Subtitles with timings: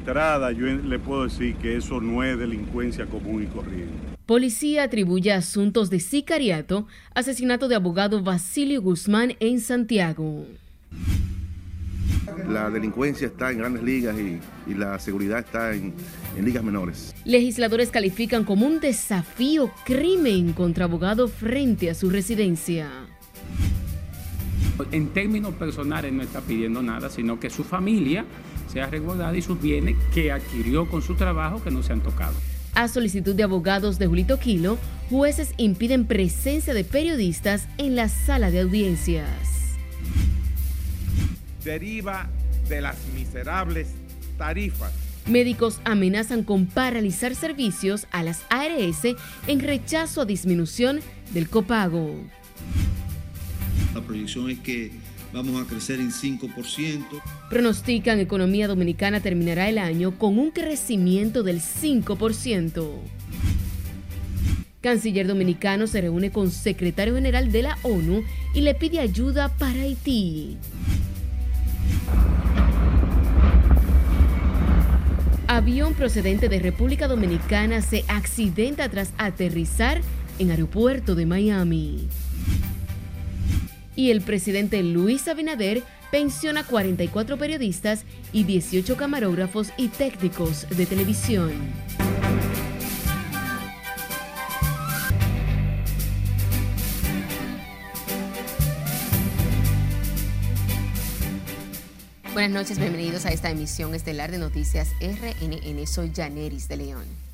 [0.00, 3.94] entrada yo le puedo decir que eso no es delincuencia común y corriente.
[4.24, 10.46] Policía atribuye asuntos de sicariato, asesinato de abogado Basilio Guzmán en Santiago.
[12.48, 14.40] La delincuencia está en grandes ligas y,
[14.72, 15.92] la seguridad está en,
[16.38, 17.14] en, ligas menores.
[17.24, 22.88] Legisladores califican como un desafío crimen contra abogado frente a su residencia.
[24.92, 28.24] En términos personales no está pidiendo nada, sino que su familia
[28.70, 32.34] sea resguardada y sus bienes que adquirió con su trabajo que no se han tocado.
[32.74, 38.50] A solicitud de abogados de Julito Quilo, jueces impiden presencia de periodistas en la sala
[38.50, 39.28] de audiencias.
[41.64, 42.28] Deriva
[42.68, 43.88] de las miserables
[44.38, 44.92] tarifas.
[45.26, 49.02] Médicos amenazan con paralizar servicios a las ARS
[49.46, 51.00] en rechazo a disminución
[51.32, 52.14] del copago.
[53.94, 54.92] La proyección es que
[55.32, 57.04] vamos a crecer en 5%.
[57.48, 62.88] Pronostican economía dominicana terminará el año con un crecimiento del 5%.
[64.80, 68.22] Canciller dominicano se reúne con secretario general de la ONU
[68.54, 70.56] y le pide ayuda para Haití.
[75.46, 80.00] Avión procedente de República Dominicana se accidenta tras aterrizar
[80.38, 82.08] en aeropuerto de Miami
[84.00, 91.52] y el presidente Luis Abinader pensiona 44 periodistas y 18 camarógrafos y técnicos de televisión.
[102.32, 105.86] Buenas noches, bienvenidos a esta emisión estelar de Noticias RNN.
[105.86, 107.29] Soy Janeris de León.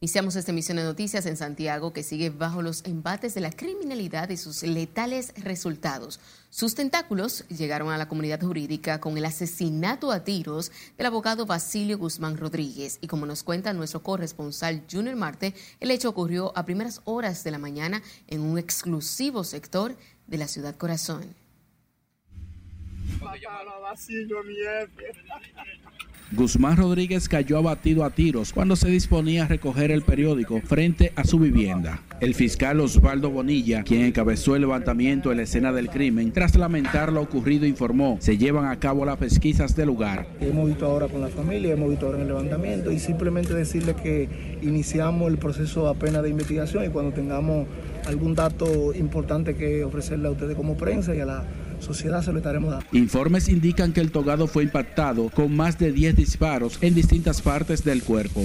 [0.00, 4.28] Iniciamos esta emisión de noticias en Santiago que sigue bajo los embates de la criminalidad
[4.28, 6.20] y sus letales resultados.
[6.50, 11.98] Sus tentáculos llegaron a la comunidad jurídica con el asesinato a tiros del abogado Basilio
[11.98, 12.98] Guzmán Rodríguez.
[13.00, 17.50] Y como nos cuenta nuestro corresponsal Junior Marte, el hecho ocurrió a primeras horas de
[17.50, 19.96] la mañana en un exclusivo sector
[20.28, 21.34] de la ciudad corazón.
[26.30, 31.24] Guzmán Rodríguez cayó abatido a tiros cuando se disponía a recoger el periódico frente a
[31.24, 32.02] su vivienda.
[32.20, 37.12] El fiscal Osvaldo Bonilla, quien encabezó el levantamiento en la escena del crimen, tras lamentar
[37.14, 40.26] lo ocurrido, informó, se llevan a cabo las pesquisas del lugar.
[40.40, 43.94] Hemos visto ahora con la familia, hemos visto ahora en el levantamiento y simplemente decirle
[43.94, 47.66] que iniciamos el proceso apenas de investigación y cuando tengamos
[48.06, 51.44] algún dato importante que ofrecerle a ustedes como prensa y a la
[51.80, 52.86] sociedad se lo estaremos dando.
[52.92, 57.84] Informes indican que el togado fue impactado con más de 10 disparos en distintas partes
[57.84, 58.42] del cuerpo.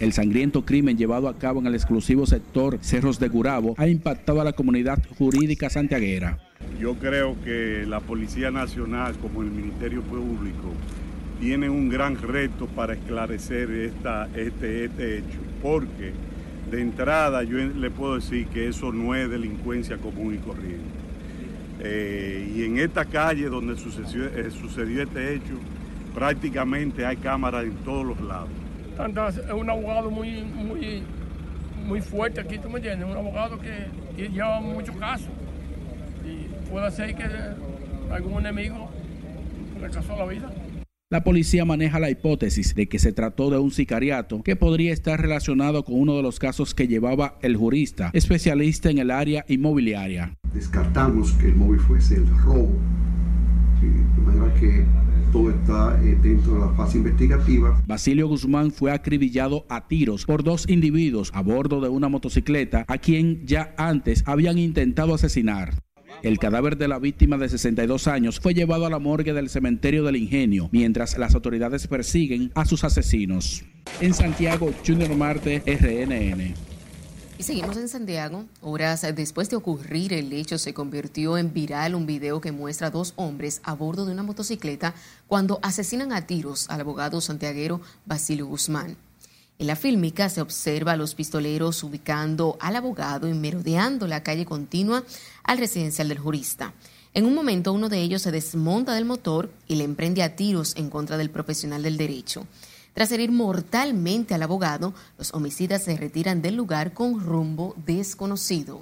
[0.00, 4.40] El sangriento crimen llevado a cabo en el exclusivo sector Cerros de Gurabo ha impactado
[4.40, 6.38] a la comunidad jurídica santiaguera.
[6.80, 10.72] Yo creo que la Policía Nacional como el Ministerio Público
[11.40, 16.12] tiene un gran reto para esclarecer esta, este, este hecho, porque
[16.70, 21.03] de entrada yo le puedo decir que eso no es delincuencia común y corriente.
[21.86, 25.52] Eh, y en esta calle donde sucedió, eh, sucedió, este hecho,
[26.14, 28.48] prácticamente hay cámaras en todos los lados.
[28.94, 31.02] Es un abogado muy, muy,
[31.84, 33.06] muy fuerte aquí, ¿tú me entiendes?
[33.06, 33.86] Un abogado que,
[34.16, 35.28] lleva muchos casos.
[36.24, 37.24] Y puede ser que
[38.10, 38.88] algún enemigo
[39.78, 40.50] le casó la vida.
[41.10, 45.20] La policía maneja la hipótesis de que se trató de un sicariato que podría estar
[45.20, 50.34] relacionado con uno de los casos que llevaba el jurista, especialista en el área inmobiliaria.
[50.54, 52.70] Descartamos que el móvil fuese el robo,
[53.80, 54.84] de manera que
[55.32, 57.82] todo está eh, dentro de la fase investigativa.
[57.86, 62.98] Basilio Guzmán fue acribillado a tiros por dos individuos a bordo de una motocicleta a
[62.98, 65.74] quien ya antes habían intentado asesinar.
[66.22, 70.04] El cadáver de la víctima de 62 años fue llevado a la morgue del cementerio
[70.04, 73.64] del Ingenio, mientras las autoridades persiguen a sus asesinos.
[74.00, 76.73] En Santiago, Junior Marte, RNN.
[77.36, 78.44] Y seguimos en Santiago.
[78.62, 82.90] Horas después de ocurrir el hecho, se convirtió en viral un video que muestra a
[82.90, 84.94] dos hombres a bordo de una motocicleta
[85.26, 88.96] cuando asesinan a tiros al abogado santiaguero Basilio Guzmán.
[89.58, 94.44] En la fílmica se observa a los pistoleros ubicando al abogado y merodeando la calle
[94.44, 95.02] continua
[95.42, 96.72] al residencial del jurista.
[97.14, 100.74] En un momento uno de ellos se desmonta del motor y le emprende a tiros
[100.76, 102.46] en contra del profesional del derecho.
[102.94, 108.80] Tras herir mortalmente al abogado, los homicidas se retiran del lugar con rumbo desconocido.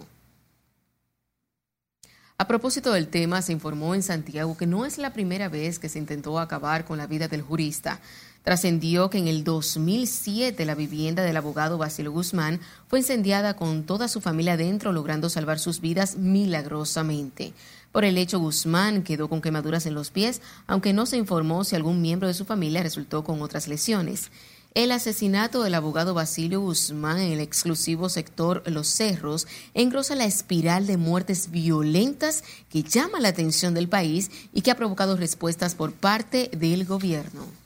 [2.36, 5.88] A propósito del tema, se informó en Santiago que no es la primera vez que
[5.88, 8.00] se intentó acabar con la vida del jurista.
[8.42, 14.08] Trascendió que en el 2007 la vivienda del abogado Basilio Guzmán fue incendiada con toda
[14.08, 17.54] su familia dentro, logrando salvar sus vidas milagrosamente.
[17.92, 21.76] Por el hecho, Guzmán quedó con quemaduras en los pies, aunque no se informó si
[21.76, 24.30] algún miembro de su familia resultó con otras lesiones.
[24.74, 30.86] El asesinato del abogado Basilio Guzmán en el exclusivo sector Los Cerros engrosa la espiral
[30.86, 35.92] de muertes violentas que llama la atención del país y que ha provocado respuestas por
[35.92, 37.61] parte del gobierno.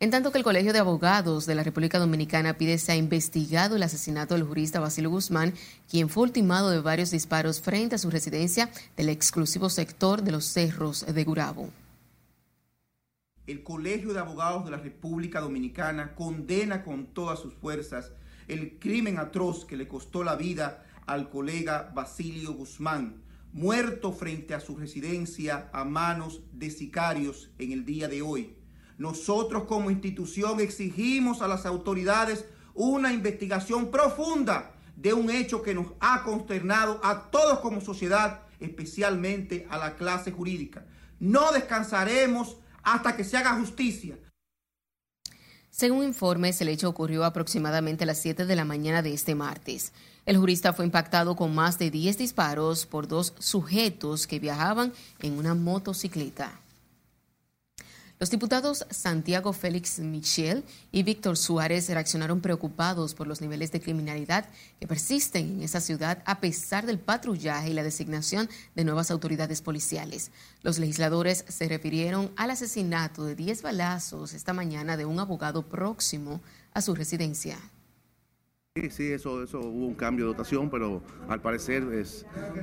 [0.00, 3.76] En tanto que el Colegio de Abogados de la República Dominicana pide se ha investigado
[3.76, 5.54] el asesinato del jurista Basilio Guzmán,
[5.88, 10.46] quien fue ultimado de varios disparos frente a su residencia del exclusivo sector de los
[10.46, 11.68] Cerros de Gurabo
[13.50, 18.12] el Colegio de Abogados de la República Dominicana condena con todas sus fuerzas
[18.46, 24.60] el crimen atroz que le costó la vida al colega Basilio Guzmán, muerto frente a
[24.60, 28.54] su residencia a manos de sicarios en el día de hoy.
[29.00, 32.44] Nosotros como institución exigimos a las autoridades
[32.74, 39.66] una investigación profunda de un hecho que nos ha consternado a todos como sociedad, especialmente
[39.70, 40.84] a la clase jurídica.
[41.18, 44.18] No descansaremos hasta que se haga justicia.
[45.70, 49.94] Según informes, el hecho ocurrió aproximadamente a las 7 de la mañana de este martes.
[50.26, 55.38] El jurista fue impactado con más de 10 disparos por dos sujetos que viajaban en
[55.38, 56.60] una motocicleta.
[58.20, 60.62] Los diputados Santiago Félix Michel
[60.92, 64.46] y Víctor Suárez reaccionaron preocupados por los niveles de criminalidad
[64.78, 69.62] que persisten en esa ciudad a pesar del patrullaje y la designación de nuevas autoridades
[69.62, 70.32] policiales.
[70.62, 76.42] Los legisladores se refirieron al asesinato de 10 balazos esta mañana de un abogado próximo
[76.74, 77.56] a su residencia.
[78.76, 81.84] Sí, sí, eso, eso hubo un cambio de dotación, pero al parecer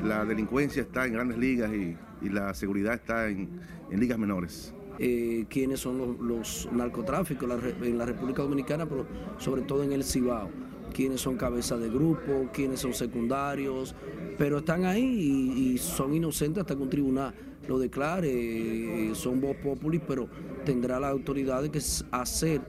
[0.04, 1.98] la delincuencia está en grandes ligas y,
[2.30, 3.60] la seguridad está en
[3.92, 7.50] ligas menores eh, quiénes son los, narcotráficos
[7.82, 9.06] en la República Dominicana, pero
[9.38, 10.50] sobre todo en el Cibao,
[10.94, 13.96] quiénes son cabezas de grupo, quiénes son secundarios,
[14.38, 17.34] pero están ahí y, son inocentes hasta que un tribunal
[17.68, 20.30] lo declare, eh, son voz populi, pero
[20.64, 22.62] tendrá la autoridad de que hacer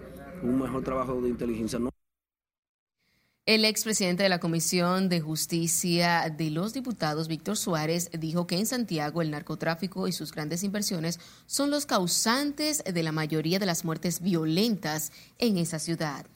[0.42, 1.78] un mejor trabajo de inteligencia.
[3.48, 8.66] El expresidente de la Comisión de Justicia de los Diputados, Víctor Suárez, dijo que en
[8.66, 13.86] Santiago el narcotráfico y sus grandes inversiones son los causantes de la mayoría de las
[13.86, 16.26] muertes violentas en esa ciudad.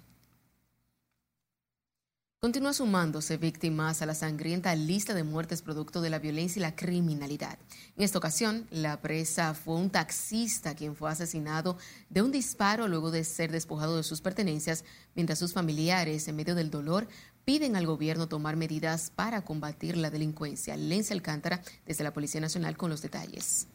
[2.44, 6.75] Continúa sumándose víctimas a la sangrienta lista de muertes producto de la violencia y la
[6.75, 7.56] criminalidad.
[7.97, 11.79] En esta ocasión, la presa fue un taxista quien fue asesinado
[12.11, 14.85] de un disparo luego de ser despojado de sus pertenencias,
[15.15, 17.06] mientras sus familiares, en medio del dolor,
[17.44, 20.77] piden al gobierno tomar medidas para combatir la delincuencia.
[20.77, 23.69] Lencia Alcántara, desde la Policía Nacional, con los detalles.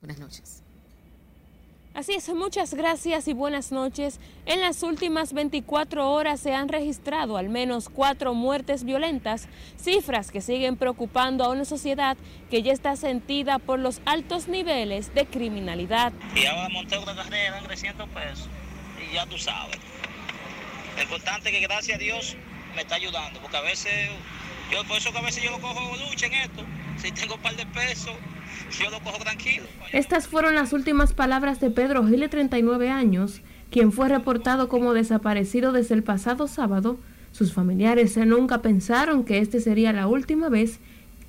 [0.00, 0.63] Buenas noches.
[1.94, 4.18] Así es, muchas gracias y buenas noches.
[4.46, 9.46] En las últimas 24 horas se han registrado al menos cuatro muertes violentas,
[9.80, 12.16] cifras que siguen preocupando a una sociedad
[12.50, 16.12] que ya está sentida por los altos niveles de criminalidad.
[16.34, 18.48] Y ahora monté una carrera en 300 pesos
[18.98, 19.78] y ya tú sabes.
[20.96, 22.36] Lo importante es que gracias a Dios
[22.74, 24.10] me está ayudando, porque a veces,
[24.88, 26.64] por eso que a veces yo lo cojo lucha en esto,
[27.00, 28.14] si tengo un par de pesos
[28.78, 29.64] yo lo cojo tranquilo.
[29.92, 33.40] Estas fueron las últimas palabras de Pedro Gile, 39 años,
[33.70, 36.98] quien fue reportado como desaparecido desde el pasado sábado.
[37.32, 40.78] Sus familiares nunca pensaron que este sería la última vez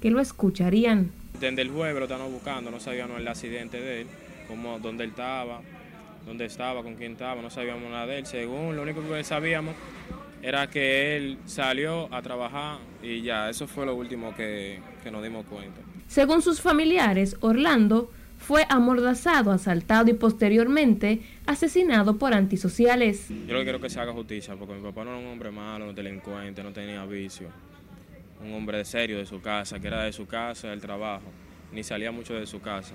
[0.02, 1.12] que lo escucharían.
[1.40, 4.08] Desde el jueves lo estaban buscando, no sabíamos el accidente de él,
[4.48, 5.62] como dónde él estaba,
[6.26, 8.26] dónde estaba, con quién estaba, no sabíamos nada de él.
[8.26, 9.76] Según lo único que sabíamos
[10.42, 15.24] era que él salió a trabajar y ya, eso fue lo último que, que nos
[15.24, 15.82] dimos cuenta.
[16.16, 23.28] Según sus familiares, Orlando fue amordazado, asaltado y posteriormente asesinado por antisociales.
[23.28, 25.52] Yo lo que quiero que se haga justicia, porque mi papá no era un hombre
[25.52, 27.50] malo, un delincuente, no tenía vicio.
[28.42, 31.26] Un hombre de serio de su casa, que era de su casa, del trabajo,
[31.74, 32.94] ni salía mucho de su casa.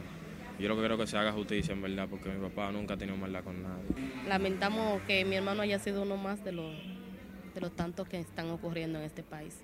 [0.58, 2.96] Yo lo que quiero que se haga justicia, en verdad, porque mi papá nunca ha
[2.96, 3.84] tenido maldad con nadie.
[4.28, 6.74] Lamentamos que mi hermano haya sido uno más de los,
[7.54, 9.58] de los tantos que están ocurriendo en este país.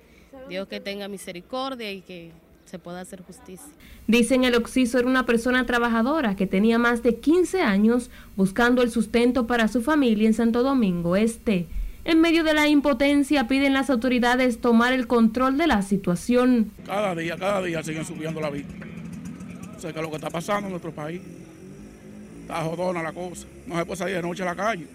[0.51, 2.33] Dios que tenga misericordia y que
[2.67, 3.73] se pueda hacer justicia.
[4.07, 8.91] Dicen el Oxiso era una persona trabajadora que tenía más de 15 años buscando el
[8.91, 11.69] sustento para su familia en Santo Domingo Este.
[12.05, 16.71] En medio de la impotencia piden las autoridades tomar el control de la situación.
[16.85, 18.69] Cada día, cada día siguen subiendo la vida.
[19.77, 21.21] O sea que lo que está pasando en nuestro país
[22.43, 23.47] está jodona la cosa.
[23.67, 24.87] No se puede salir de noche a la calle.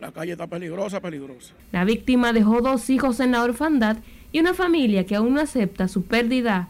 [0.00, 1.52] La calle está peligrosa, peligrosa.
[1.72, 3.98] La víctima dejó dos hijos en la orfandad
[4.32, 6.68] y una familia que aún no acepta su pérdida.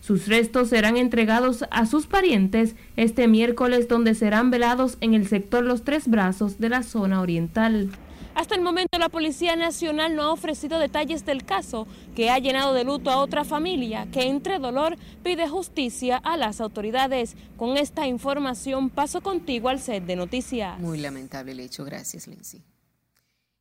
[0.00, 5.64] Sus restos serán entregados a sus parientes este miércoles donde serán velados en el sector
[5.64, 7.90] Los Tres Brazos de la zona oriental.
[8.34, 12.72] Hasta el momento la Policía Nacional no ha ofrecido detalles del caso que ha llenado
[12.72, 17.36] de luto a otra familia que entre dolor pide justicia a las autoridades.
[17.56, 20.80] Con esta información paso contigo al set de noticias.
[20.80, 21.84] Muy lamentable el hecho.
[21.84, 22.62] Gracias, Lindsay.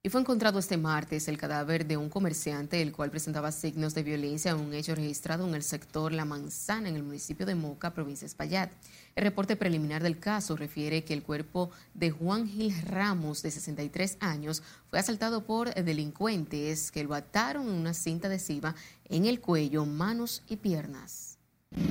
[0.03, 4.01] Y fue encontrado este martes el cadáver de un comerciante, el cual presentaba signos de
[4.01, 7.93] violencia en un hecho registrado en el sector La Manzana, en el municipio de Moca,
[7.93, 8.72] provincia de Espaillat.
[9.15, 14.17] El reporte preliminar del caso refiere que el cuerpo de Juan Gil Ramos, de 63
[14.22, 18.74] años, fue asaltado por delincuentes que lo ataron en una cinta adhesiva
[19.08, 21.38] en el cuello, manos y piernas.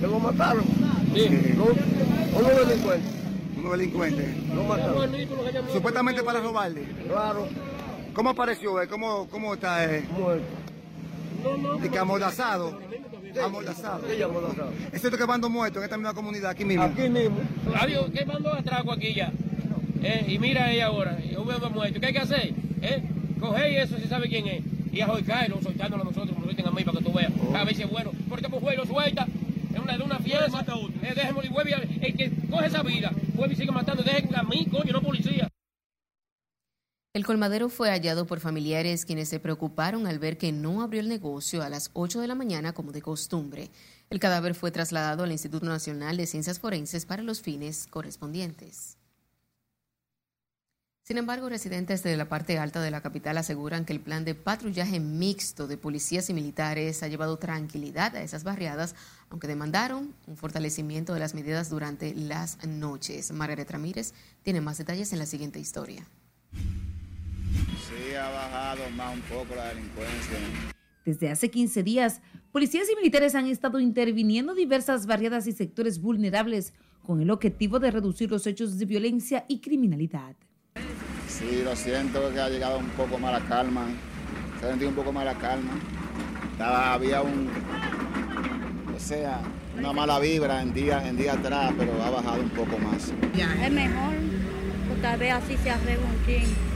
[0.02, 0.64] ¿Lo mataron?
[1.14, 1.29] Sí.
[2.37, 3.09] ¿Uno delincuente?
[3.57, 4.35] Uno delincuente.
[4.52, 5.12] Lo mataron.
[5.73, 6.88] Supuestamente para robarle.
[7.07, 7.70] Claro.
[8.14, 8.73] ¿Cómo apareció?
[8.88, 9.85] ¿Cómo, cómo está?
[9.85, 10.05] Eh?
[10.19, 10.45] Muerto.
[11.43, 11.85] No, no.
[11.85, 12.79] ¿Y que amordazado?
[13.43, 14.02] Amordazado.
[14.09, 14.73] Sí, amordazado.
[14.93, 16.83] ¿Es cierto que mando muerto en esta misma comunidad, aquí mismo?
[16.83, 17.38] Aquí mismo.
[17.79, 19.33] Adiós, ¿qué mando atraco aquí ya?
[20.02, 22.00] Eh, y mira ahí ahora, yo veo muerto.
[22.00, 22.55] ¿Qué hay que hacer?
[22.83, 23.02] Eh,
[23.38, 24.62] coge eso si sabe quién es.
[24.93, 27.33] Y a Joicaelo, soltándolo a nosotros, como lo dicen a mí, para que tú veas.
[27.40, 27.57] Oh.
[27.57, 28.11] A ver si es bueno.
[28.29, 29.26] Porque pues juez lo suelta.
[29.73, 30.64] Es una, de una fiesta.
[31.02, 34.02] Eh, déjeme y el que coge esa vida, vuelve y sigue matando.
[34.02, 35.49] Dejen a mí, coño, no policía.
[37.12, 41.09] El colmadero fue hallado por familiares quienes se preocuparon al ver que no abrió el
[41.09, 43.69] negocio a las 8 de la mañana como de costumbre.
[44.11, 48.97] El cadáver fue trasladado al Instituto Nacional de Ciencias Forenses para los fines correspondientes.
[51.02, 54.37] Sin embargo, residentes de la parte alta de la capital aseguran que el plan de
[54.37, 58.95] patrullaje mixto de policías y militares ha llevado tranquilidad a esas barriadas,
[59.31, 63.33] aunque demandaron un fortalecimiento de las medidas durante las noches.
[63.33, 64.14] Margaret Ramírez
[64.45, 66.07] tiene más detalles en la siguiente historia.
[67.91, 70.39] Sí, ha bajado más un poco la delincuencia.
[71.05, 72.21] Desde hace 15 días,
[72.53, 76.73] policías y militares han estado interviniendo diversas barriadas y sectores vulnerables
[77.05, 80.37] con el objetivo de reducir los hechos de violencia y criminalidad.
[81.27, 83.87] Sí, lo siento que ha llegado un poco más la calma.
[84.61, 85.73] Se ha sentido un poco más la calma.
[86.61, 87.49] había un,
[88.95, 89.41] o sea,
[89.77, 93.13] una mala vibra en día, en día atrás, pero ha bajado un poco más.
[93.35, 94.15] Es mejor,
[95.01, 96.70] tal vez así se arregla un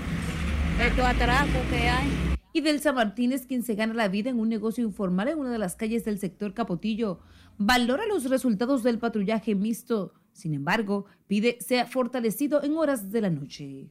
[0.80, 2.08] estos atracos que hay.
[2.52, 5.58] Y Delsa Martínez, quien se gana la vida en un negocio informal en una de
[5.58, 7.20] las calles del sector Capotillo,
[7.58, 10.12] valora los resultados del patrullaje mixto.
[10.32, 13.88] Sin embargo, pide sea fortalecido en horas de la noche.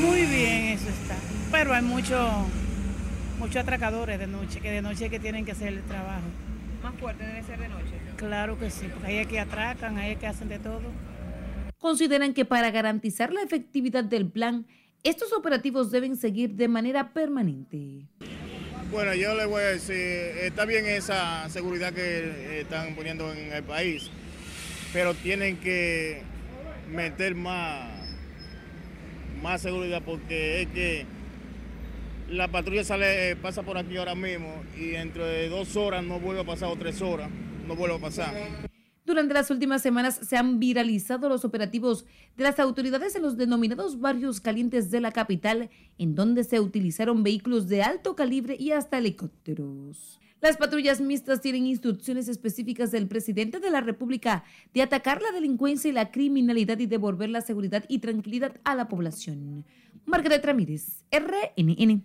[0.00, 1.16] Muy bien, eso está.
[1.50, 2.28] Pero hay muchos
[3.38, 6.26] muchos atracadores de noche, que de noche que tienen que hacer el trabajo.
[6.82, 7.92] ¿Más fuerte debe ser de noche?
[8.16, 10.82] Claro que sí, porque hay que atracan, hay que hacen de todo.
[11.78, 14.66] Consideran que para garantizar la efectividad del plan,
[15.02, 18.06] estos operativos deben seguir de manera permanente.
[18.90, 23.62] Bueno, yo le voy a decir, está bien esa seguridad que están poniendo en el
[23.62, 24.10] país,
[24.92, 26.22] pero tienen que
[26.90, 27.88] meter más,
[29.42, 31.06] más seguridad porque es que
[32.28, 36.40] la patrulla sale, pasa por aquí ahora mismo y dentro de dos horas no vuelve
[36.40, 37.30] a pasar o tres horas,
[37.66, 38.69] no vuelve a pasar.
[39.10, 43.98] Durante las últimas semanas se han viralizado los operativos de las autoridades en los denominados
[43.98, 48.98] barrios calientes de la capital, en donde se utilizaron vehículos de alto calibre y hasta
[48.98, 50.20] helicópteros.
[50.40, 55.88] Las patrullas mixtas tienen instrucciones específicas del presidente de la República de atacar la delincuencia
[55.88, 59.64] y la criminalidad y devolver la seguridad y tranquilidad a la población.
[60.06, 62.04] Margaret Ramírez, RNN.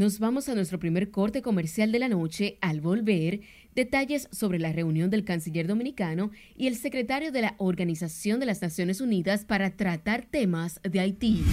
[0.00, 2.56] Nos vamos a nuestro primer corte comercial de la noche.
[2.62, 3.42] Al volver,
[3.74, 8.62] detalles sobre la reunión del canciller dominicano y el secretario de la Organización de las
[8.62, 11.44] Naciones Unidas para tratar temas de Haití.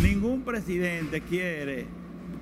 [0.00, 1.86] Ningún presidente quiere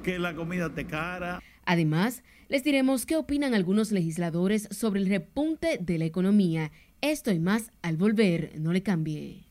[0.03, 1.43] que la comida te cara.
[1.65, 6.71] Además, les diremos qué opinan algunos legisladores sobre el repunte de la economía.
[7.01, 8.61] Esto y más al volver.
[8.61, 9.48] No le cambie.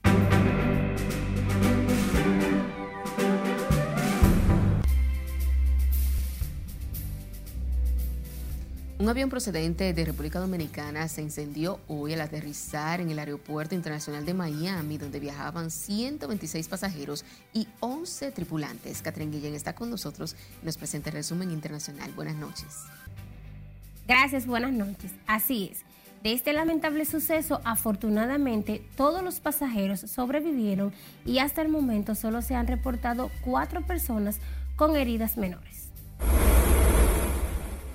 [9.00, 14.25] Un avión procedente de República Dominicana se incendió hoy al aterrizar en el Aeropuerto Internacional
[14.25, 17.24] de Miami, donde viajaban 126 pasajeros
[17.54, 19.04] y 11 tripulantes.
[19.04, 22.12] Catherine Guillén está con nosotros y nos presenta el resumen internacional.
[22.13, 22.86] Buenas noches.
[24.08, 25.12] Gracias, buenas noches.
[25.27, 25.82] Así es.
[26.24, 30.92] De este lamentable suceso, afortunadamente, todos los pasajeros sobrevivieron
[31.24, 34.39] y hasta el momento solo se han reportado cuatro personas
[34.75, 35.89] con heridas menores.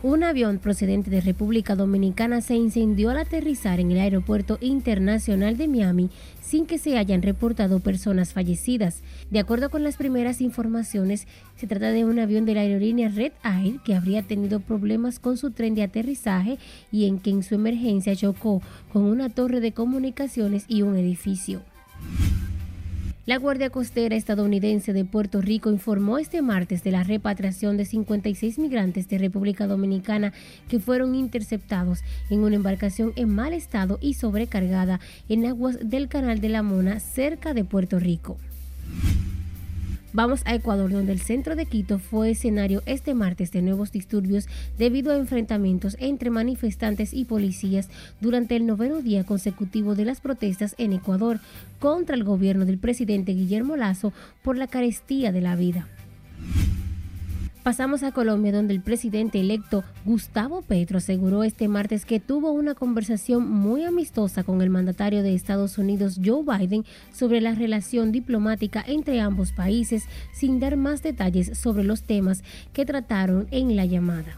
[0.02, 5.68] Un avión procedente de República Dominicana se incendió al aterrizar en el Aeropuerto Internacional de
[5.68, 9.04] Miami sin que se hayan reportado personas fallecidas.
[9.30, 13.32] De acuerdo con las primeras informaciones, se trata de un avión de la aerolínea Red
[13.44, 16.58] Air que habría tenido problemas con su tren de aterrizaje
[16.90, 18.60] y en que en su emergencia chocó
[18.92, 21.62] con una torre de comunicaciones y un edificio.
[23.24, 28.58] La Guardia Costera estadounidense de Puerto Rico informó este martes de la repatriación de 56
[28.58, 30.32] migrantes de República Dominicana
[30.68, 32.00] que fueron interceptados
[32.30, 34.98] en una embarcación en mal estado y sobrecargada
[35.28, 38.38] en aguas del Canal de la Mona cerca de Puerto Rico.
[40.14, 44.46] Vamos a Ecuador, donde el centro de Quito fue escenario este martes de nuevos disturbios
[44.76, 47.88] debido a enfrentamientos entre manifestantes y policías
[48.20, 51.40] durante el noveno día consecutivo de las protestas en Ecuador
[51.80, 55.88] contra el gobierno del presidente Guillermo Lazo por la carestía de la vida.
[57.62, 62.74] Pasamos a Colombia, donde el presidente electo Gustavo Petro aseguró este martes que tuvo una
[62.74, 68.84] conversación muy amistosa con el mandatario de Estados Unidos, Joe Biden, sobre la relación diplomática
[68.84, 72.42] entre ambos países, sin dar más detalles sobre los temas
[72.72, 74.36] que trataron en la llamada.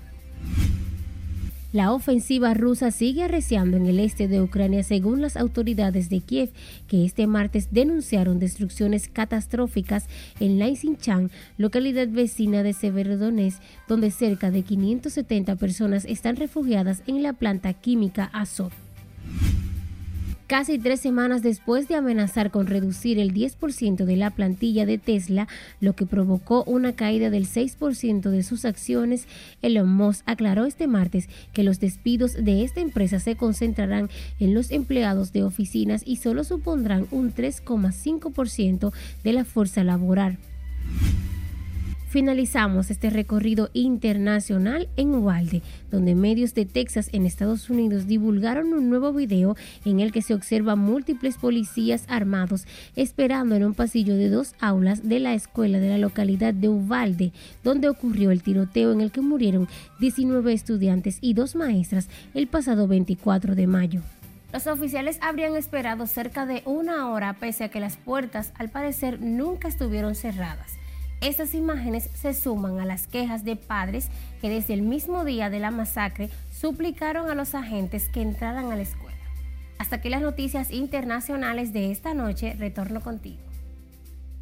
[1.74, 6.50] La ofensiva rusa sigue arreciando en el este de Ucrania según las autoridades de Kiev,
[6.86, 10.06] que este martes denunciaron destrucciones catastróficas
[10.38, 17.32] en Lysychansk, localidad vecina de Severodonetsk, donde cerca de 570 personas están refugiadas en la
[17.32, 18.83] planta química Azot
[20.46, 25.48] casi tres semanas después de amenazar con reducir el 10% de la plantilla de Tesla,
[25.80, 29.26] lo que provocó una caída del 6% de sus acciones,
[29.62, 34.10] Elon Musk aclaró este martes que los despidos de esta empresa se concentrarán
[34.40, 40.38] en los empleados de oficinas y solo supondrán un 3,5% de la fuerza laboral.
[42.14, 48.88] Finalizamos este recorrido internacional en Uvalde, donde medios de Texas en Estados Unidos divulgaron un
[48.88, 54.28] nuevo video en el que se observa múltiples policías armados esperando en un pasillo de
[54.28, 57.32] dos aulas de la escuela de la localidad de Uvalde,
[57.64, 59.66] donde ocurrió el tiroteo en el que murieron
[59.98, 64.02] 19 estudiantes y dos maestras el pasado 24 de mayo.
[64.52, 69.20] Los oficiales habrían esperado cerca de una hora pese a que las puertas al parecer
[69.20, 70.83] nunca estuvieron cerradas.
[71.24, 74.08] Estas imágenes se suman a las quejas de padres
[74.42, 78.76] que desde el mismo día de la masacre suplicaron a los agentes que entraran a
[78.76, 79.16] la escuela.
[79.78, 82.52] Hasta aquí las noticias internacionales de esta noche.
[82.58, 83.40] Retorno contigo.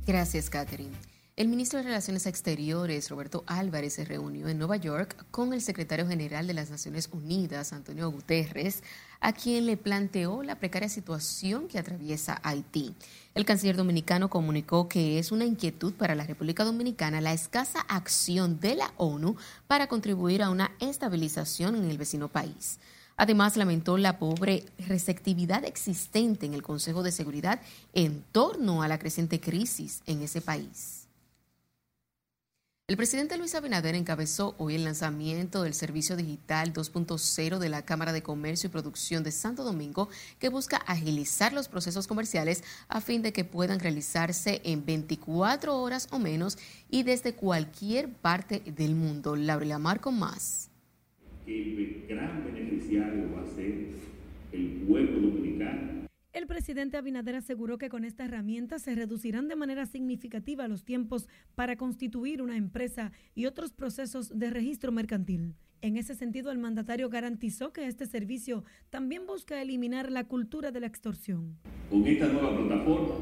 [0.09, 1.12] Gracias, Catherine.
[1.35, 6.07] El ministro de Relaciones Exteriores, Roberto Álvarez, se reunió en Nueva York con el secretario
[6.07, 8.83] general de las Naciones Unidas, Antonio Guterres,
[9.19, 12.95] a quien le planteó la precaria situación que atraviesa Haití.
[13.35, 18.61] El canciller dominicano comunicó que es una inquietud para la República Dominicana la escasa acción
[18.61, 19.35] de la ONU
[19.67, 22.79] para contribuir a una estabilización en el vecino país.
[23.17, 27.63] Además, lamentó la pobre receptividad existente en el Consejo de Seguridad
[27.95, 31.02] en torno a la creciente crisis en ese país.
[32.93, 38.13] El presidente Luis Abinader encabezó hoy el lanzamiento del Servicio Digital 2.0 de la Cámara
[38.13, 43.23] de Comercio y Producción de Santo Domingo, que busca agilizar los procesos comerciales a fin
[43.23, 46.59] de que puedan realizarse en 24 horas o menos
[46.91, 49.37] y desde cualquier parte del mundo.
[49.37, 50.69] Laura Marco más.
[51.47, 53.89] El gran beneficiario va a ser
[54.53, 59.85] el pueblo dominicano el presidente Abinader aseguró que con esta herramienta se reducirán de manera
[59.85, 65.55] significativa los tiempos para constituir una empresa y otros procesos de registro mercantil.
[65.83, 70.81] En ese sentido, el mandatario garantizó que este servicio también busca eliminar la cultura de
[70.81, 71.59] la extorsión.
[71.91, 73.15] Con esta nueva plataforma,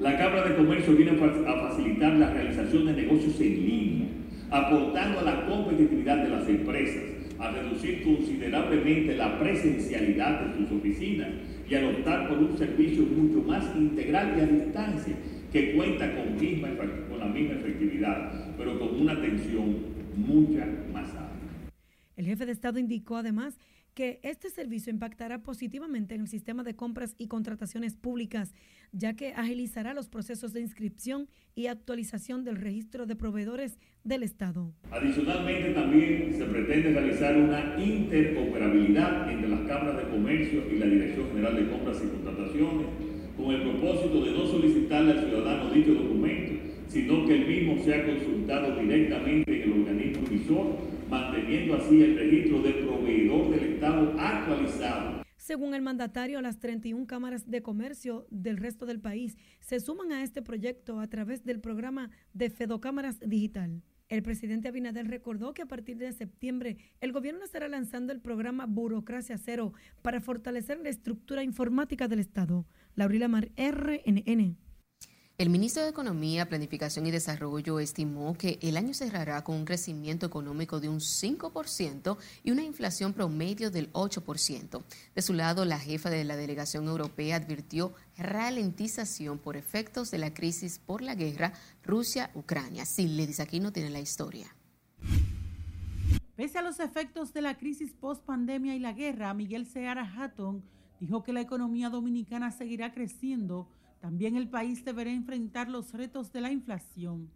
[0.00, 4.08] la Cámara de Comercio viene a facilitar la realización de negocios en línea,
[4.50, 7.02] aportando a la competitividad de las empresas,
[7.38, 11.28] a reducir considerablemente la presencialidad de sus oficinas
[11.68, 15.14] y al optar por un servicio mucho más integral y a distancia,
[15.52, 16.36] que cuenta con,
[17.08, 19.76] con la misma efectividad, pero con una atención
[20.16, 21.30] mucha más alta.
[22.16, 23.58] El jefe de Estado indicó además
[23.94, 28.54] que este servicio impactará positivamente en el sistema de compras y contrataciones públicas,
[28.92, 34.74] ya que agilizará los procesos de inscripción y actualización del registro de proveedores del Estado.
[34.90, 41.28] Adicionalmente, también se pretende realizar una interoperabilidad entre las cámaras de comercio y la Dirección
[41.28, 42.86] General de Compras y Contrataciones,
[43.36, 46.52] con el propósito de no solicitarle al ciudadano dicho documento,
[46.88, 52.62] sino que el mismo sea consultado directamente en el organismo emisor, manteniendo así el registro
[52.62, 58.86] de proveedor del Estado actualizado Según el mandatario, las 31 cámaras de comercio del resto
[58.86, 63.82] del país se suman a este proyecto a través del programa de Fedocámaras Digital.
[64.08, 68.66] El presidente Abinader recordó que a partir de septiembre el gobierno estará lanzando el programa
[68.66, 72.66] Burocracia Cero para fortalecer la estructura informática del Estado.
[72.94, 74.63] Laurila Mar, RNN.
[75.36, 80.26] El ministro de Economía, Planificación y Desarrollo estimó que el año cerrará con un crecimiento
[80.26, 84.84] económico de un 5% y una inflación promedio del 8%.
[85.12, 90.32] De su lado, la jefa de la delegación europea advirtió ralentización por efectos de la
[90.32, 92.86] crisis por la guerra Rusia-Ucrania.
[92.86, 94.54] Sí, dice aquí no tiene la historia.
[96.36, 100.62] Pese a los efectos de la crisis post-pandemia y la guerra, Miguel Seara Hatton
[101.00, 103.66] dijo que la economía dominicana seguirá creciendo
[104.04, 107.26] también el país deberá enfrentar los retos de la inflación.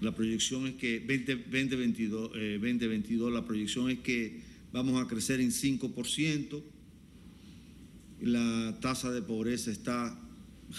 [0.00, 5.52] La proyección es que 2022, 2022 eh, la proyección es que vamos a crecer en
[5.52, 6.60] 5%.
[8.22, 10.18] La tasa de pobreza está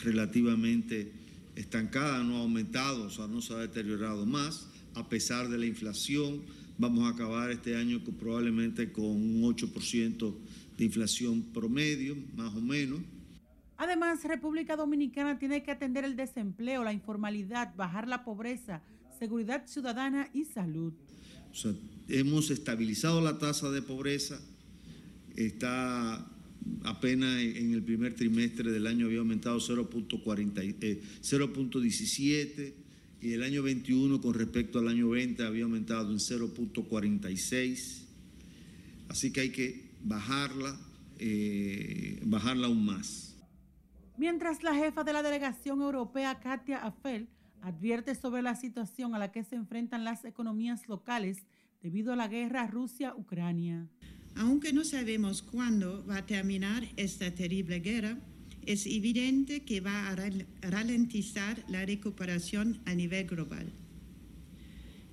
[0.03, 1.13] relativamente
[1.55, 4.67] estancada, no ha aumentado, o sea, no se ha deteriorado más.
[4.93, 6.41] A pesar de la inflación,
[6.77, 10.35] vamos a acabar este año probablemente con un 8%
[10.77, 12.99] de inflación promedio, más o menos.
[13.77, 18.81] Además, República Dominicana tiene que atender el desempleo, la informalidad, bajar la pobreza,
[19.19, 20.93] seguridad ciudadana y salud.
[22.07, 24.39] hemos estabilizado la tasa de pobreza,
[25.35, 26.25] está
[26.83, 32.73] apenas en el primer trimestre del año había aumentado 0.17 eh,
[33.21, 38.05] y el año 21 con respecto al año 20 había aumentado en 0.46.
[39.09, 40.79] Así que hay que bajarla,
[41.19, 43.36] eh, bajarla aún más.
[44.17, 47.27] Mientras la jefa de la delegación europea, Katia Affel,
[47.61, 51.45] advierte sobre la situación a la que se enfrentan las economías locales
[51.83, 53.87] debido a la guerra Rusia-Ucrania.
[54.35, 58.17] Aunque no sabemos cuándo va a terminar esta terrible guerra,
[58.65, 60.15] es evidente que va a
[60.61, 63.71] ralentizar la recuperación a nivel global.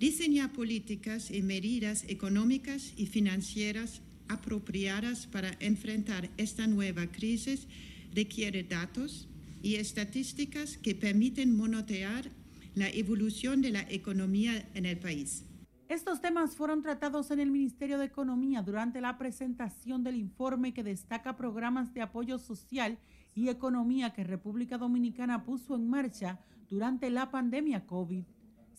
[0.01, 7.69] Diseñar políticas y medidas económicas y financieras apropiadas para enfrentar esta nueva crisis
[8.15, 9.29] requiere datos
[9.63, 12.31] y estadísticas que permiten monitorear
[12.75, 15.45] la evolución de la economía en el país.
[15.89, 20.83] Estos temas fueron tratados en el Ministerio de Economía durante la presentación del informe que
[20.83, 22.99] destaca programas de apoyo social
[23.35, 28.25] y economía que República Dominicana puso en marcha durante la pandemia COVID.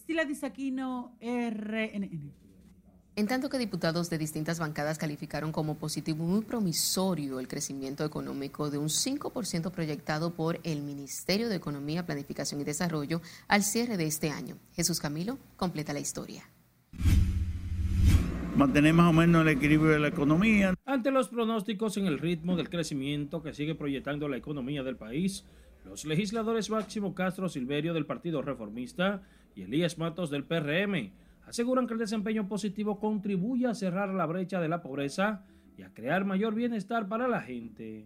[0.06, 2.45] Sila Disaquino, RNN.
[3.18, 8.70] En tanto que diputados de distintas bancadas calificaron como positivo muy promisorio el crecimiento económico
[8.70, 14.06] de un 5% proyectado por el Ministerio de Economía, Planificación y Desarrollo al cierre de
[14.06, 14.58] este año.
[14.74, 16.44] Jesús Camilo completa la historia.
[18.58, 20.74] Mantener más o menos el equilibrio de la economía.
[20.86, 25.46] Ante los pronósticos en el ritmo del crecimiento que sigue proyectando la economía del país,
[25.86, 29.22] los legisladores Máximo Castro Silverio del Partido Reformista
[29.56, 31.14] y Elías Matos del PRM
[31.46, 35.44] aseguran que el desempeño positivo contribuye a cerrar la brecha de la pobreza
[35.78, 38.06] y a crear mayor bienestar para la gente.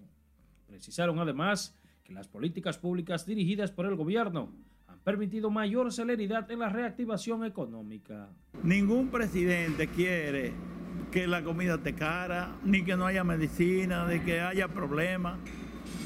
[0.68, 4.52] Precisaron además que las políticas públicas dirigidas por el gobierno
[4.88, 8.30] han permitido mayor celeridad en la reactivación económica.
[8.64, 10.54] Ningún presidente quiere
[11.12, 15.40] que la comida esté cara, ni que no haya medicina, ni que haya problemas.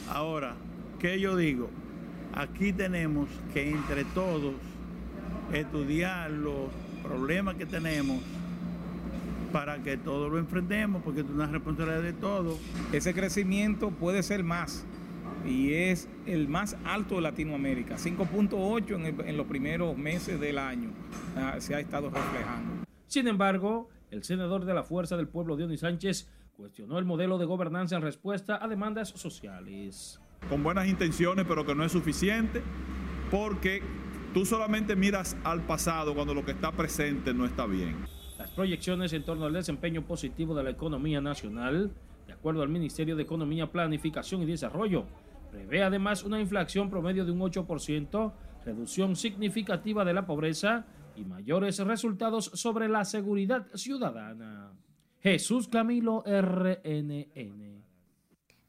[0.10, 0.56] Ahora,
[1.00, 1.70] ¿qué yo digo?
[2.34, 4.56] Aquí tenemos que entre todos
[5.52, 6.70] estudiar los
[7.04, 8.20] problemas que tenemos
[9.52, 12.60] para que todos lo enfrentemos, porque es una responsabilidad de todos.
[12.92, 14.84] Ese crecimiento puede ser más
[15.46, 20.90] y es el más alto de Latinoamérica, 5.8 en, los primeros meses del año
[21.36, 22.86] ah, se ha estado reflejando.
[23.08, 27.46] Sin embargo, el senador de la Fuerza del Pueblo, Dionis Sánchez, cuestionó el modelo de
[27.46, 30.20] gobernanza en respuesta a demandas sociales.
[30.50, 32.62] Con buenas intenciones, pero que no es suficiente,
[33.30, 33.82] porque
[34.34, 37.98] Tú solamente miras al pasado cuando lo que está presente no está bien.
[38.40, 41.92] Las proyecciones en torno al desempeño positivo de la economía nacional,
[42.26, 45.06] de acuerdo al Ministerio de Economía, Planificación y Desarrollo,
[45.52, 48.34] prevé además una inflación promedio de un 8%,
[48.66, 54.72] reducción significativa de la pobreza y mayores resultados sobre la seguridad ciudadana.
[55.22, 57.73] Jesús Camilo RNN.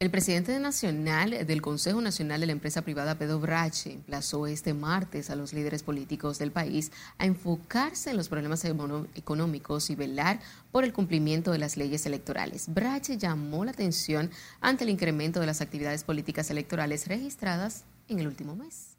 [0.05, 5.31] El presidente nacional del Consejo Nacional de la Empresa Privada, Pedro Brache, emplazó este martes
[5.31, 10.39] a los líderes políticos del país a enfocarse en los problemas económicos y velar
[10.71, 12.71] por el cumplimiento de las leyes electorales.
[12.71, 14.29] Brache llamó la atención
[14.61, 18.94] ante el incremento de las actividades políticas electorales registradas en el último mes.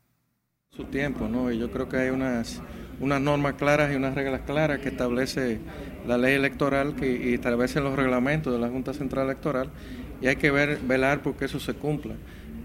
[0.77, 1.51] Su tiempo, ¿no?
[1.51, 2.61] Y yo creo que hay unas,
[3.01, 5.59] unas normas claras y unas reglas claras que establece
[6.07, 9.71] la ley electoral que, y establece los reglamentos de la Junta Central Electoral
[10.21, 12.15] y hay que ver, velar porque eso se cumpla.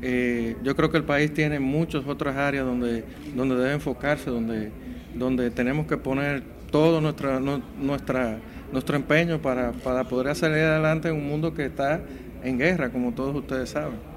[0.02, 4.72] Eh, yo creo que el país tiene muchas otras áreas donde, donde debe enfocarse, donde,
[5.16, 8.40] donde tenemos que poner todo nuestra, nuestra,
[8.74, 12.02] nuestro empeño para, para poder salir adelante en un mundo que está
[12.44, 14.11] en guerra, como todos ustedes saben.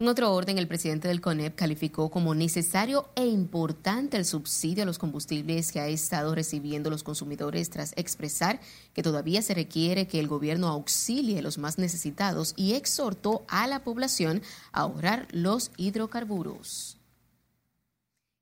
[0.00, 4.86] En otro orden, el presidente del CONEP calificó como necesario e importante el subsidio a
[4.86, 8.60] los combustibles que ha estado recibiendo los consumidores tras expresar
[8.94, 13.66] que todavía se requiere que el gobierno auxilie a los más necesitados y exhortó a
[13.66, 16.97] la población a ahorrar los hidrocarburos.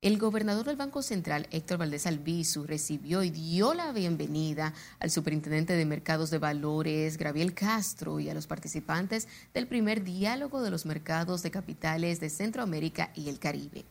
[0.06, 5.72] El gobernador del Banco Central, Héctor Valdés Albizu, recibió y dio la bienvenida al superintendente
[5.72, 10.86] de Mercados de Valores, Graviel Castro, y a los participantes del primer diálogo de los
[10.86, 13.84] mercados de capitales de Centroamérica y el Caribe.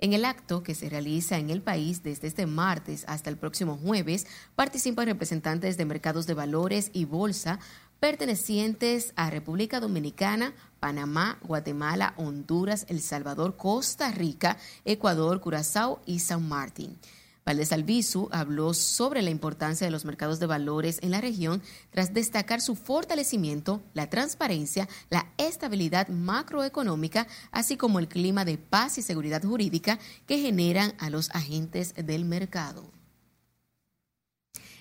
[0.00, 3.76] En el acto que se realiza en el país desde este martes hasta el próximo
[3.76, 7.60] jueves, participan representantes de mercados de valores y bolsa,
[8.00, 16.48] pertenecientes a República Dominicana, Panamá, Guatemala, Honduras, El Salvador, Costa Rica, Ecuador, Curazao y San
[16.48, 16.98] Martín.
[17.44, 22.14] Valdés Albizu habló sobre la importancia de los mercados de valores en la región tras
[22.14, 29.02] destacar su fortalecimiento, la transparencia, la estabilidad macroeconómica, así como el clima de paz y
[29.02, 32.99] seguridad jurídica que generan a los agentes del mercado.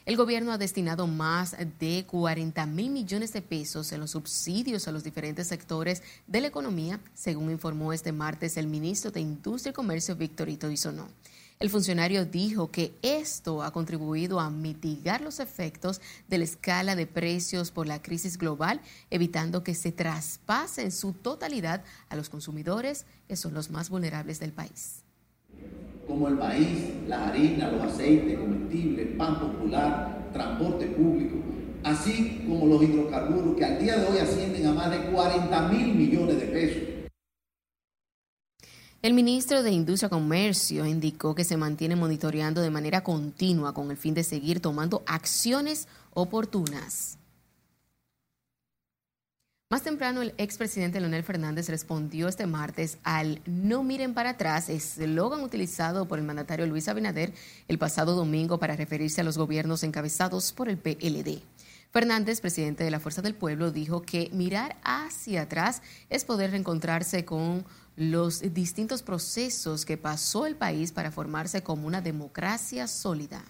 [0.09, 4.91] El gobierno ha destinado más de 40 mil millones de pesos en los subsidios a
[4.91, 9.73] los diferentes sectores de la economía, según informó este martes el ministro de Industria y
[9.73, 11.09] Comercio, Victorito Isonó.
[11.59, 17.05] El funcionario dijo que esto ha contribuido a mitigar los efectos de la escala de
[17.05, 23.05] precios por la crisis global, evitando que se traspase en su totalidad a los consumidores,
[23.27, 25.03] que son los más vulnerables del país
[26.07, 31.37] como el maíz, las harinas, los aceites, comestibles, pan popular, transporte público,
[31.83, 35.93] así como los hidrocarburos que al día de hoy ascienden a más de 40 mil
[35.93, 36.83] millones de pesos.
[39.01, 43.91] El ministro de Industria y Comercio indicó que se mantiene monitoreando de manera continua con
[43.91, 47.18] el fin de seguir tomando acciones oportunas.
[49.71, 55.43] Más temprano, el expresidente Leonel Fernández respondió este martes al No miren para atrás, eslogan
[55.43, 57.33] utilizado por el mandatario Luis Abinader
[57.67, 61.43] el pasado domingo para referirse a los gobiernos encabezados por el PLD.
[61.91, 67.23] Fernández, presidente de la Fuerza del Pueblo, dijo que mirar hacia atrás es poder reencontrarse
[67.23, 67.63] con
[67.95, 73.43] los distintos procesos que pasó el país para formarse como una democracia sólida.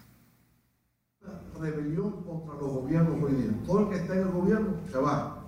[1.58, 3.52] Rebelión contra los gobiernos hoy día.
[3.66, 5.39] Todo el que está en el gobierno se va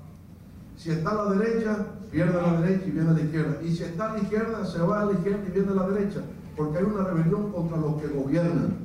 [0.82, 3.62] si está a la derecha, pierde a la derecha y viene a la izquierda.
[3.62, 5.88] Y si está a la izquierda, se va a la izquierda y viene a la
[5.88, 6.20] derecha.
[6.56, 8.78] Porque hay una rebelión contra los que gobiernan.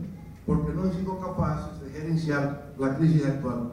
[0.46, 3.72] Porque no han sido capaces de gerenciar la crisis actual.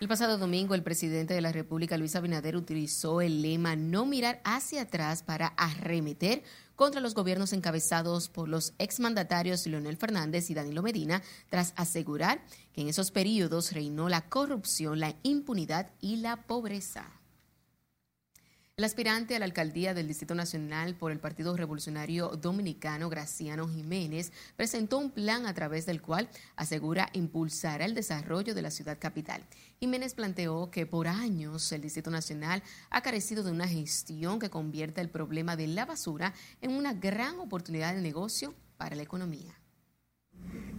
[0.00, 4.42] El pasado domingo, el presidente de la República, Luis Abinader, utilizó el lema no mirar
[4.44, 6.42] hacia atrás para arremeter
[6.76, 12.82] contra los gobiernos encabezados por los exmandatarios Leonel Fernández y Danilo Medina, tras asegurar que
[12.82, 17.23] en esos periodos reinó la corrupción, la impunidad y la pobreza.
[18.76, 24.32] El aspirante a la alcaldía del Distrito Nacional por el Partido Revolucionario Dominicano, Graciano Jiménez,
[24.56, 29.44] presentó un plan a través del cual asegura impulsará el desarrollo de la ciudad capital.
[29.78, 35.00] Jiménez planteó que por años el Distrito Nacional ha carecido de una gestión que convierta
[35.00, 39.54] el problema de la basura en una gran oportunidad de negocio para la economía.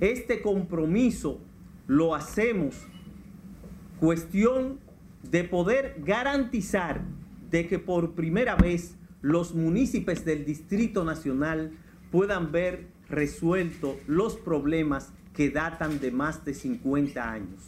[0.01, 1.39] Este compromiso
[1.87, 2.75] lo hacemos
[4.01, 4.81] cuestión
[5.23, 7.14] de poder garantizar
[7.55, 11.71] de que por primera vez los municipios del Distrito Nacional
[12.11, 17.61] puedan ver resuelto los problemas que datan de más de 50 años.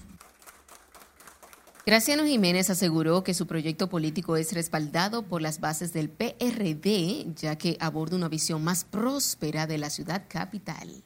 [1.85, 7.57] Graciano Jiménez aseguró que su proyecto político es respaldado por las bases del PRD, ya
[7.57, 11.05] que aborda una visión más próspera de la ciudad capital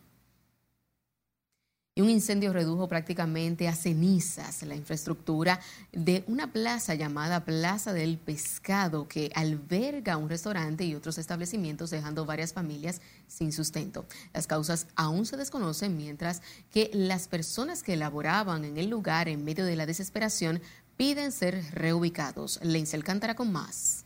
[1.93, 5.59] y un incendio redujo prácticamente a cenizas la infraestructura
[5.91, 12.25] de una plaza llamada Plaza del Pescado que alberga un restaurante y otros establecimientos dejando
[12.25, 14.05] varias familias sin sustento.
[14.33, 19.43] Las causas aún se desconocen mientras que las personas que elaboraban en el lugar en
[19.43, 20.61] medio de la desesperación
[20.95, 22.61] piden ser reubicados.
[22.63, 24.05] Lencel Alcántara con más.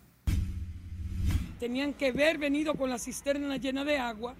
[1.60, 4.34] Tenían que haber venido con la cisterna llena de agua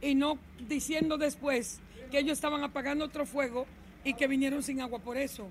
[0.00, 0.36] y no
[0.68, 3.66] diciendo después que ellos estaban apagando otro fuego
[4.04, 5.50] y que vinieron sin agua por eso.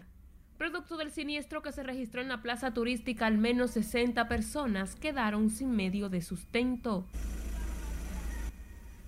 [0.57, 5.51] Producto del siniestro que se registró en la plaza turística, al menos 60 personas quedaron
[5.51, 7.05] sin medio de sustento.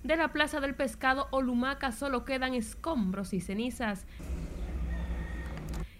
[0.04, 4.06] De la plaza del pescado Olumaca solo quedan escombros y cenizas.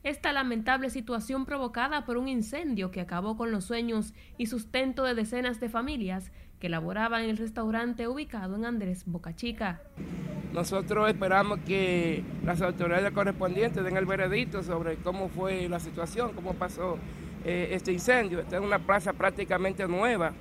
[0.02, 5.14] esta lamentable situación provocada por un incendio que acabó con los sueños y sustento de
[5.14, 9.82] decenas de familias que laboraban en el restaurante ubicado en Andrés Boca Chica.
[10.52, 16.54] Nosotros esperamos que las autoridades correspondientes den el veredicto sobre cómo fue la situación, cómo
[16.54, 16.98] pasó
[17.44, 18.40] eh, este incendio.
[18.40, 20.32] Esta es una plaza prácticamente nueva.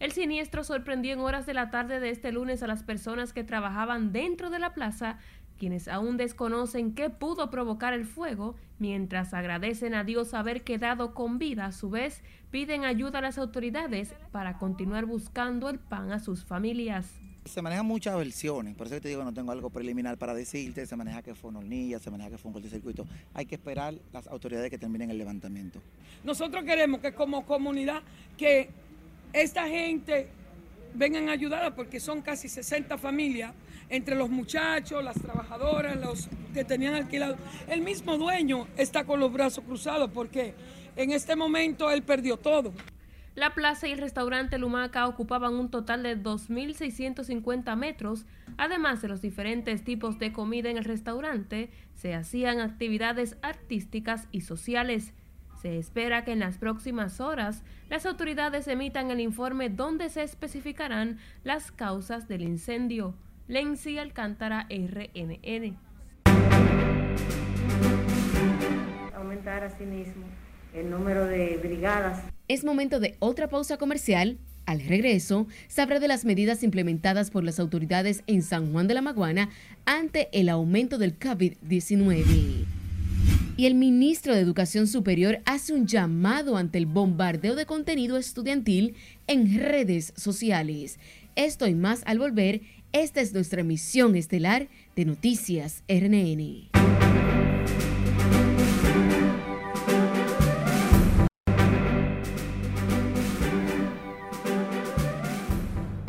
[0.00, 3.44] El siniestro sorprendió en horas de la tarde de este lunes a las personas que
[3.44, 5.18] trabajaban dentro de la plaza,
[5.58, 11.38] quienes aún desconocen qué pudo provocar el fuego, mientras agradecen a Dios haber quedado con
[11.38, 11.66] vida.
[11.66, 16.44] A su vez, piden ayuda a las autoridades para continuar buscando el pan a sus
[16.44, 17.25] familias.
[17.46, 20.96] Se manejan muchas versiones, por eso te digo no tengo algo preliminar para decirte, se
[20.96, 23.06] maneja que fue una hornilla, se maneja que fue un cortocircuito.
[23.34, 25.80] Hay que esperar las autoridades que terminen el levantamiento.
[26.24, 28.02] Nosotros queremos que como comunidad
[28.36, 28.68] que
[29.32, 30.28] esta gente
[30.94, 33.52] vengan a ayudar porque son casi 60 familias
[33.88, 37.36] entre los muchachos, las trabajadoras, los que tenían alquilado.
[37.68, 40.54] El mismo dueño está con los brazos cruzados porque
[40.96, 42.72] en este momento él perdió todo.
[43.36, 48.24] La plaza y el restaurante Lumaca ocupaban un total de 2.650 metros.
[48.56, 54.40] Además de los diferentes tipos de comida en el restaurante, se hacían actividades artísticas y
[54.40, 55.12] sociales.
[55.60, 61.18] Se espera que en las próximas horas las autoridades emitan el informe donde se especificarán
[61.44, 63.14] las causas del incendio.
[63.48, 65.76] Lenzi Alcántara, RNN.
[69.14, 70.26] Aumentar asimismo
[70.76, 72.22] el número de brigadas.
[72.48, 74.38] Es momento de otra pausa comercial.
[74.66, 79.02] Al regreso, sabrá de las medidas implementadas por las autoridades en San Juan de la
[79.02, 79.48] Maguana
[79.84, 82.64] ante el aumento del COVID-19.
[83.56, 88.96] Y el ministro de Educación Superior hace un llamado ante el bombardeo de contenido estudiantil
[89.26, 90.98] en redes sociales.
[91.36, 92.60] Esto y más al volver
[92.92, 96.70] esta es nuestra emisión estelar de Noticias RNN.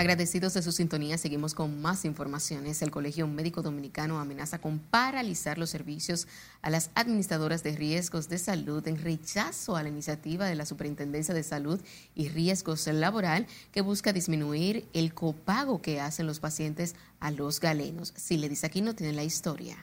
[0.07, 2.81] Agradecidos de su sintonía, seguimos con más informaciones.
[2.81, 6.29] El Colegio Médico Dominicano amenaza con paralizar los servicios
[6.61, 11.33] a las administradoras de riesgos de salud en rechazo a la iniciativa de la Superintendencia
[11.33, 11.81] de Salud
[12.15, 18.13] y Riesgos Laboral que busca disminuir el copago que hacen los pacientes a los galenos.
[18.15, 19.75] Si le dice aquí, no tiene la historia.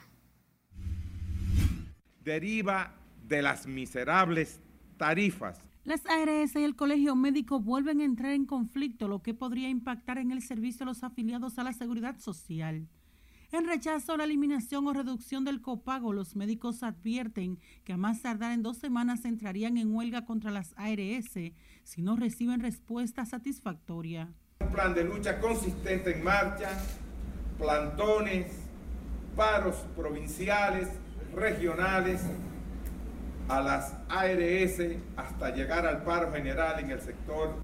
[2.23, 2.95] Deriva
[3.27, 4.57] de las miserables
[4.97, 9.69] tarifas las ARS y el Colegio Médico vuelven a entrar en conflicto, lo que podría
[9.69, 12.87] impactar en el servicio de los afiliados a la seguridad social.
[13.51, 18.23] En rechazo a la eliminación o reducción del copago, los médicos advierten que a más
[18.23, 24.33] tardar en dos semanas entrarían en huelga contra las ARS si no reciben respuesta satisfactoria.
[24.61, 26.69] Un plan de lucha consistente en marcha,
[27.59, 28.47] plantones,
[29.35, 30.89] paros provinciales,
[31.35, 32.23] regionales,
[33.47, 34.79] a las ARS
[35.15, 37.63] hasta llegar al paro general en el sector.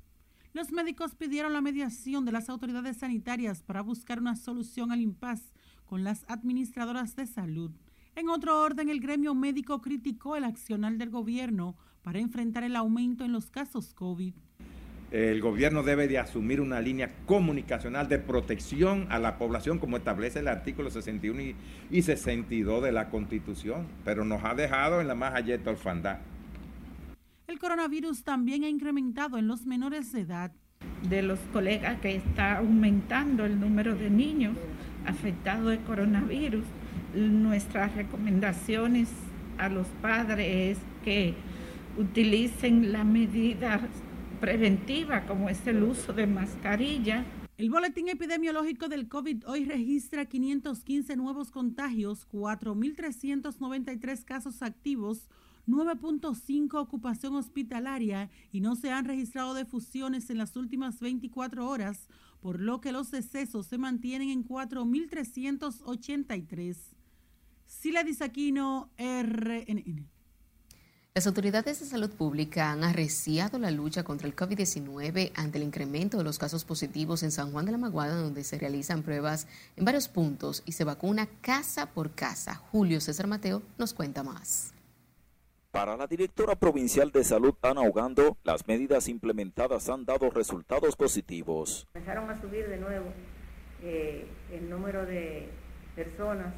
[0.53, 5.53] Los médicos pidieron la mediación de las autoridades sanitarias para buscar una solución al impas
[5.85, 7.71] con las administradoras de salud.
[8.15, 13.23] En otro orden, el gremio médico criticó el accional del gobierno para enfrentar el aumento
[13.23, 14.33] en los casos COVID
[15.11, 20.39] el gobierno debe de asumir una línea comunicacional de protección a la población como establece
[20.39, 21.41] el artículo 61
[21.91, 26.19] y, 62 de la Constitución, pero nos ha dejado en la más alleta orfandad.
[27.47, 30.51] El coronavirus también ha incrementado en los menores de edad.
[31.09, 34.55] De los colegas que está aumentando el número de niños
[35.05, 36.63] afectados de coronavirus,
[37.13, 39.09] nuestras recomendaciones
[39.57, 41.33] a los padres es que
[41.97, 43.81] utilicen las medidas
[44.41, 47.23] preventiva como es el uso de mascarilla.
[47.57, 55.29] El boletín epidemiológico del COVID hoy registra 515 nuevos contagios, 4.393 casos activos,
[55.67, 62.07] 9.5 ocupación hospitalaria y no se han registrado defusiones en las últimas 24 horas,
[62.41, 66.77] por lo que los decesos se mantienen en 4.383.
[67.67, 70.10] Sila Disaquino, RNN.
[71.13, 76.17] Las autoridades de salud pública han arreciado la lucha contra el COVID-19 ante el incremento
[76.17, 79.45] de los casos positivos en San Juan de la Maguada, donde se realizan pruebas
[79.75, 82.55] en varios puntos y se vacuna casa por casa.
[82.55, 84.73] Julio César Mateo nos cuenta más.
[85.71, 91.89] Para la directora provincial de salud, Ana Hogando, las medidas implementadas han dado resultados positivos.
[91.93, 93.07] Empezaron a subir de nuevo
[93.83, 95.49] eh, el número de
[95.93, 96.53] personas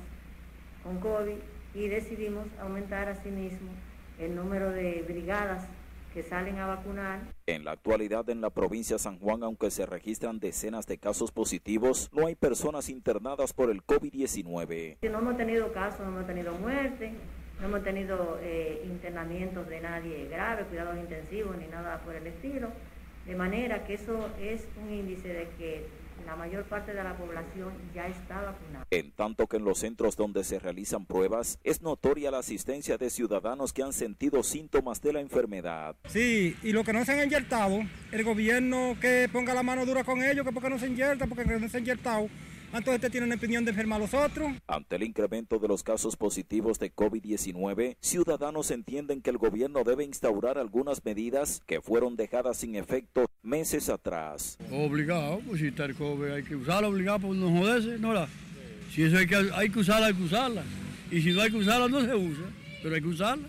[0.84, 1.38] con COVID
[1.74, 3.72] y decidimos aumentar asimismo
[4.20, 5.68] el número de brigadas
[6.14, 7.22] que salen a vacunar.
[7.48, 11.32] En la actualidad en la provincia de San Juan, aunque se registran decenas de casos
[11.32, 14.98] positivos, no hay personas internadas por el COVID-19.
[15.10, 17.14] No hemos tenido casos, no hemos tenido muerte,
[17.60, 22.70] no hemos tenido eh, internamientos de nadie grave, cuidados intensivos ni nada por el estilo,
[23.26, 25.88] de manera que eso es un índice de que
[26.26, 28.86] la mayor parte de la población ya está vacunada.
[28.92, 33.10] En tanto que en los centros donde se realizan pruebas, es notoria la asistencia de
[33.10, 35.96] ciudadanos que han sentido síntomas de la enfermedad.
[36.08, 37.80] Sí, y los que no se han inyectado,
[38.12, 41.46] el gobierno que ponga la mano dura con ellos, que porque no se inyecta, porque
[41.46, 42.30] no se han inyectado
[42.78, 44.52] entonces usted tiene una opinión de enfermar a los otros.
[44.68, 50.04] Ante el incremento de los casos positivos de COVID-19, ciudadanos entienden que el gobierno debe
[50.04, 54.58] instaurar algunas medidas que fueron dejadas sin efecto meses atrás.
[54.72, 58.14] Obligado, pues si está el COVID hay que usarla, obligado, pues no joderse, ¿no?
[58.14, 58.28] La,
[58.92, 60.64] si eso hay que, hay que usarla, hay que usarla.
[61.12, 62.46] Y si no hay que usarla, no se usa,
[62.82, 63.48] pero hay que usarla.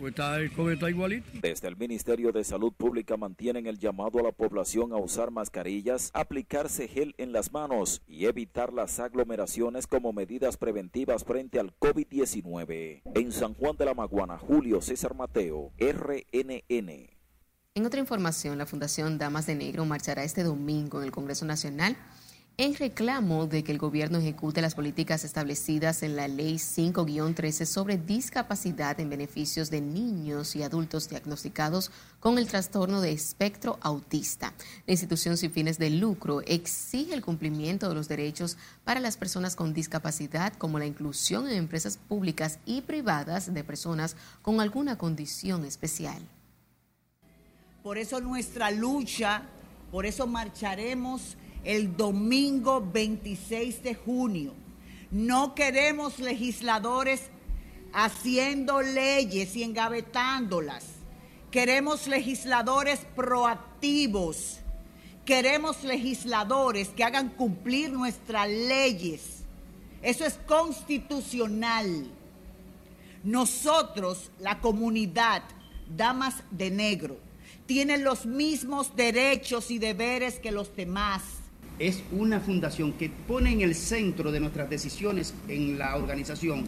[0.00, 1.28] Pues está, el COVID está igualito.
[1.42, 6.10] Desde el Ministerio de Salud Pública mantienen el llamado a la población a usar mascarillas,
[6.14, 13.02] aplicarse gel en las manos y evitar las aglomeraciones como medidas preventivas frente al COVID-19.
[13.14, 17.10] En San Juan de la Maguana, Julio César Mateo, RNN.
[17.74, 21.94] En otra información, la Fundación Damas de Negro marchará este domingo en el Congreso Nacional
[22.60, 27.96] en reclamo de que el gobierno ejecute las políticas establecidas en la Ley 5-13 sobre
[27.96, 31.90] discapacidad en beneficios de niños y adultos diagnosticados
[32.20, 34.52] con el trastorno de espectro autista.
[34.86, 39.56] La institución sin fines de lucro exige el cumplimiento de los derechos para las personas
[39.56, 45.64] con discapacidad, como la inclusión en empresas públicas y privadas de personas con alguna condición
[45.64, 46.22] especial.
[47.82, 49.44] Por eso nuestra lucha,
[49.90, 54.54] por eso marcharemos el domingo 26 de junio.
[55.10, 57.22] No queremos legisladores
[57.92, 60.84] haciendo leyes y engavetándolas.
[61.50, 64.58] Queremos legisladores proactivos.
[65.24, 69.40] Queremos legisladores que hagan cumplir nuestras leyes.
[70.02, 72.06] Eso es constitucional.
[73.22, 75.42] Nosotros, la comunidad,
[75.94, 77.18] damas de negro,
[77.66, 81.39] tienen los mismos derechos y deberes que los demás
[81.80, 86.66] es una fundación que pone en el centro de nuestras decisiones en la organización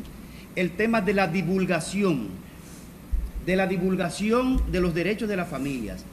[0.57, 2.29] el tema de la divulgación,
[3.47, 6.05] de la divulgación de los derechos de las familias.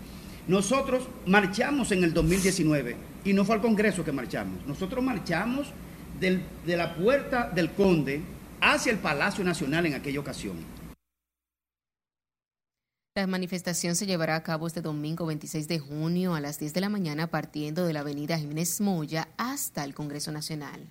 [0.48, 2.96] Nosotros marchamos en el 2019
[3.26, 4.66] y no fue al Congreso que marchamos.
[4.68, 5.68] Nosotros marchamos
[6.20, 8.22] de la puerta del Conde
[8.62, 10.56] hacia el Palacio Nacional en aquella ocasión.
[13.20, 16.80] La manifestación se llevará a cabo este domingo 26 de junio a las 10 de
[16.80, 20.90] la mañana partiendo de la avenida Jiménez Moya hasta el Congreso Nacional.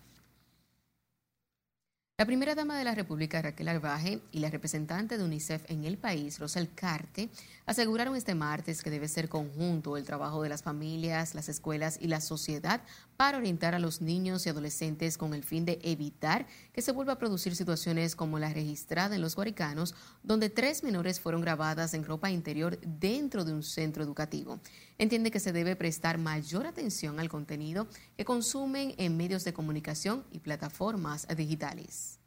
[2.19, 5.97] La primera dama de la República, Raquel Arbaje, y la representante de UNICEF en el
[5.97, 7.31] país, Rosel Carte,
[7.65, 12.09] aseguraron este martes que debe ser conjunto el trabajo de las familias, las escuelas y
[12.09, 12.83] la sociedad
[13.19, 17.15] para orientar a los niños y adolescentes con el fin de evitar que se vuelva
[17.15, 22.05] a producir situaciones como la registrada en los Guaricanos, donde tres menores fueron grabadas en
[22.05, 24.61] ropa interior dentro de un centro educativo.
[24.99, 30.23] Entiende que se debe prestar mayor atención al contenido que consumen en medios de comunicación
[30.31, 32.21] y plataformas digitales.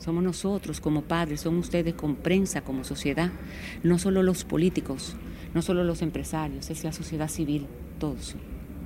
[0.00, 3.30] Somos nosotros como padres, son ustedes con prensa, como sociedad,
[3.84, 5.14] no solo los políticos,
[5.54, 7.68] no solo los empresarios, es la sociedad civil,
[8.00, 8.34] todos.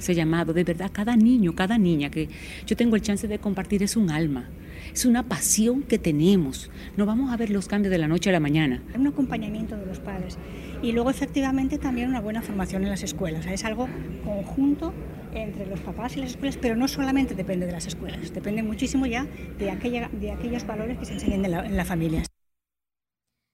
[0.01, 2.31] Ese llamado, de verdad, cada niño, cada niña que
[2.67, 4.49] yo tengo el chance de compartir es un alma,
[4.95, 6.71] es una pasión que tenemos.
[6.97, 8.83] No vamos a ver los cambios de la noche a la mañana.
[8.95, 10.39] Un acompañamiento de los padres
[10.83, 13.45] y luego efectivamente también una buena formación en las escuelas.
[13.45, 13.89] Es algo
[14.25, 14.95] conjunto
[15.35, 19.05] entre los papás y las escuelas, pero no solamente depende de las escuelas, depende muchísimo
[19.05, 19.27] ya
[19.59, 22.30] de, aquella, de aquellos valores que se enseñan en la, en.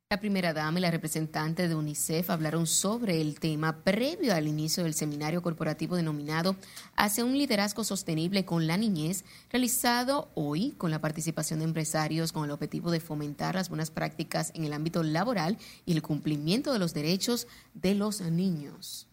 [0.08, 4.84] La primera dama y la representante de UNICEF hablaron sobre el tema previo al inicio
[4.84, 6.54] del seminario corporativo denominado
[6.94, 12.44] Hacia un liderazgo sostenible con la niñez, realizado hoy con la participación de empresarios con
[12.44, 16.78] el objetivo de fomentar las buenas prácticas en el ámbito laboral y el cumplimiento de
[16.78, 19.08] los derechos de los niños.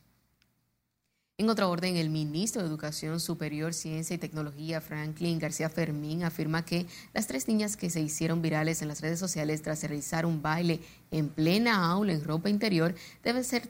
[1.40, 6.64] En otra orden, el ministro de Educación Superior, Ciencia y Tecnología, Franklin García Fermín, afirma
[6.64, 10.44] que las tres niñas que se hicieron virales en las redes sociales tras realizar un
[10.44, 10.80] baile
[11.10, 13.68] en plena aula en ropa interior deben ser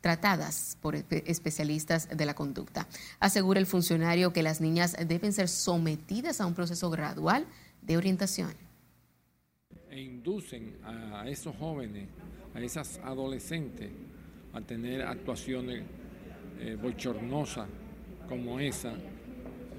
[0.00, 2.88] tratadas por especialistas de la conducta.
[3.20, 7.46] Asegura el funcionario que las niñas deben ser sometidas a un proceso gradual
[7.80, 8.50] de orientación.
[9.88, 12.08] E inducen a esos jóvenes,
[12.56, 13.88] a esas adolescentes,
[14.52, 15.84] a tener actuaciones
[16.60, 17.66] eh, bochornosa
[18.28, 18.92] como esa.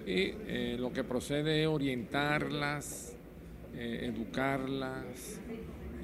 [0.06, 3.14] Y eh, lo que procede es orientarlas,
[3.76, 5.40] eh, educarlas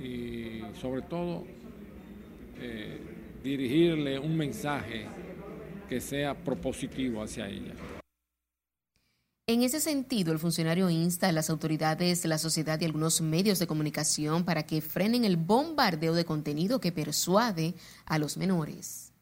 [0.04, 1.44] y sobre todo
[3.44, 5.06] dirigirle un mensaje
[5.90, 7.76] que sea propositivo hacia ellas.
[9.48, 13.68] En ese sentido, el funcionario insta a las autoridades, la sociedad y algunos medios de
[13.68, 19.14] comunicación para que frenen el bombardeo de contenido que persuade a los menores.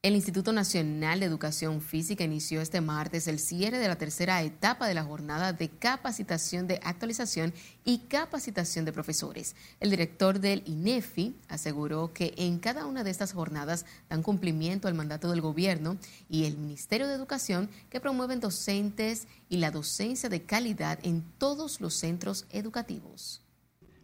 [0.00, 4.86] El Instituto Nacional de Educación Física inició este martes el cierre de la tercera etapa
[4.86, 7.52] de la jornada de capacitación de actualización
[7.84, 9.56] y capacitación de profesores.
[9.80, 14.94] El director del INEFI aseguró que en cada una de estas jornadas dan cumplimiento al
[14.94, 15.96] mandato del gobierno
[16.30, 21.80] y el Ministerio de Educación que promueven docentes y la docencia de calidad en todos
[21.80, 23.42] los centros educativos.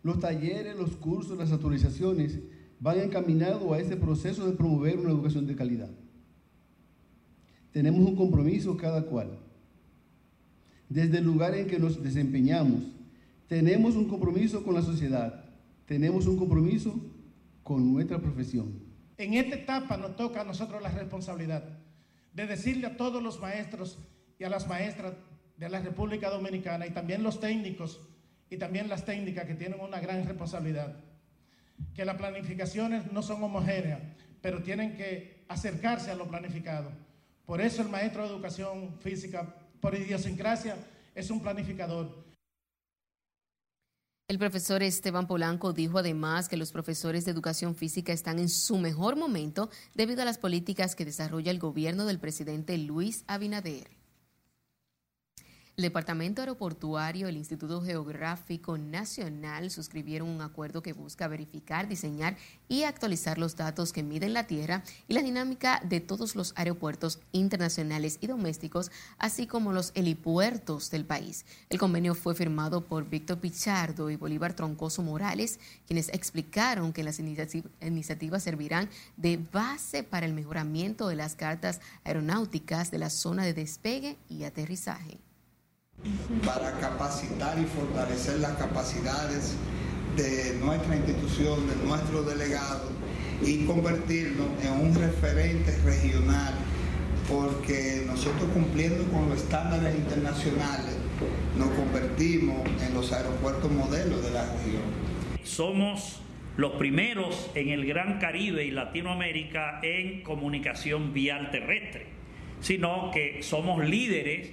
[0.03, 2.41] Los talleres, los cursos, las actualizaciones
[2.81, 5.91] van encaminados a ese proceso de promover una educación de calidad.
[7.73, 9.39] Tenemos un compromiso cada cual.
[10.89, 12.83] Desde el lugar en que nos desempeñamos,
[13.49, 15.45] tenemos un compromiso con la sociedad,
[15.87, 16.95] tenemos un compromiso
[17.63, 18.73] con nuestra profesión.
[19.17, 21.65] En esta etapa nos toca a nosotros la responsabilidad
[22.33, 23.99] de decirle a todos los maestros
[24.39, 25.15] y a las maestras
[25.57, 28.01] de la República Dominicana y también los técnicos
[28.51, 30.97] y también las técnicas que tienen una gran responsabilidad
[31.95, 34.01] que las planificaciones no son homogéneas,
[34.41, 36.91] pero tienen que acercarse a lo planificado.
[37.47, 40.77] Por eso el maestro de educación física, por idiosincrasia,
[41.15, 42.25] es un planificador.
[44.27, 48.79] El profesor Esteban Polanco dijo además que los profesores de educación física están en su
[48.79, 54.04] mejor momento debido a las políticas que desarrolla el gobierno del presidente Luis Abinader.
[55.77, 62.37] El Departamento Aeroportuario y el Instituto Geográfico Nacional suscribieron un acuerdo que busca verificar, diseñar
[62.69, 67.19] y actualizar los datos que miden la Tierra y la dinámica de todos los aeropuertos
[67.33, 71.45] internacionales y domésticos, así como los helipuertos del país.
[71.69, 75.59] El convenio fue firmado por Víctor Pichardo y Bolívar Troncoso Morales,
[75.89, 82.93] quienes explicaron que las iniciativas servirán de base para el mejoramiento de las cartas aeronáuticas
[82.93, 85.19] de la zona de despegue y aterrizaje
[86.45, 89.57] para capacitar y fortalecer las capacidades
[90.17, 92.91] de nuestra institución, de nuestro delegado
[93.43, 96.55] y convertirnos en un referente regional,
[97.29, 100.95] porque nosotros cumpliendo con los estándares internacionales
[101.59, 104.83] nos convertimos en los aeropuertos modelos de la región.
[105.43, 106.21] Somos
[106.57, 112.07] los primeros en el Gran Caribe y Latinoamérica en comunicación vial terrestre,
[112.61, 114.51] sino que somos líderes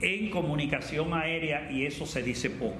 [0.00, 2.78] en comunicación aérea y eso se dice poco.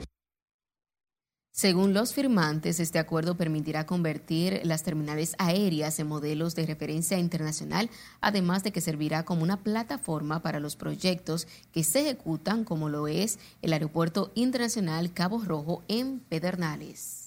[1.57, 7.91] Según los firmantes, este acuerdo permitirá convertir las terminales aéreas en modelos de referencia internacional,
[8.21, 13.07] además de que servirá como una plataforma para los proyectos que se ejecutan, como lo
[13.07, 17.24] es el Aeropuerto Internacional Cabo Rojo en Pedernales.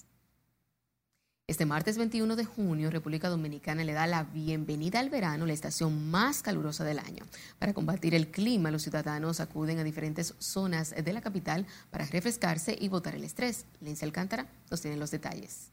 [1.50, 6.12] Este martes 21 de junio, República Dominicana le da la bienvenida al verano, la estación
[6.12, 7.24] más calurosa del año.
[7.58, 12.78] Para combatir el clima, los ciudadanos acuden a diferentes zonas de la capital para refrescarse
[12.78, 13.66] y botar el estrés.
[13.80, 15.72] Lince Alcántara nos tiene los detalles.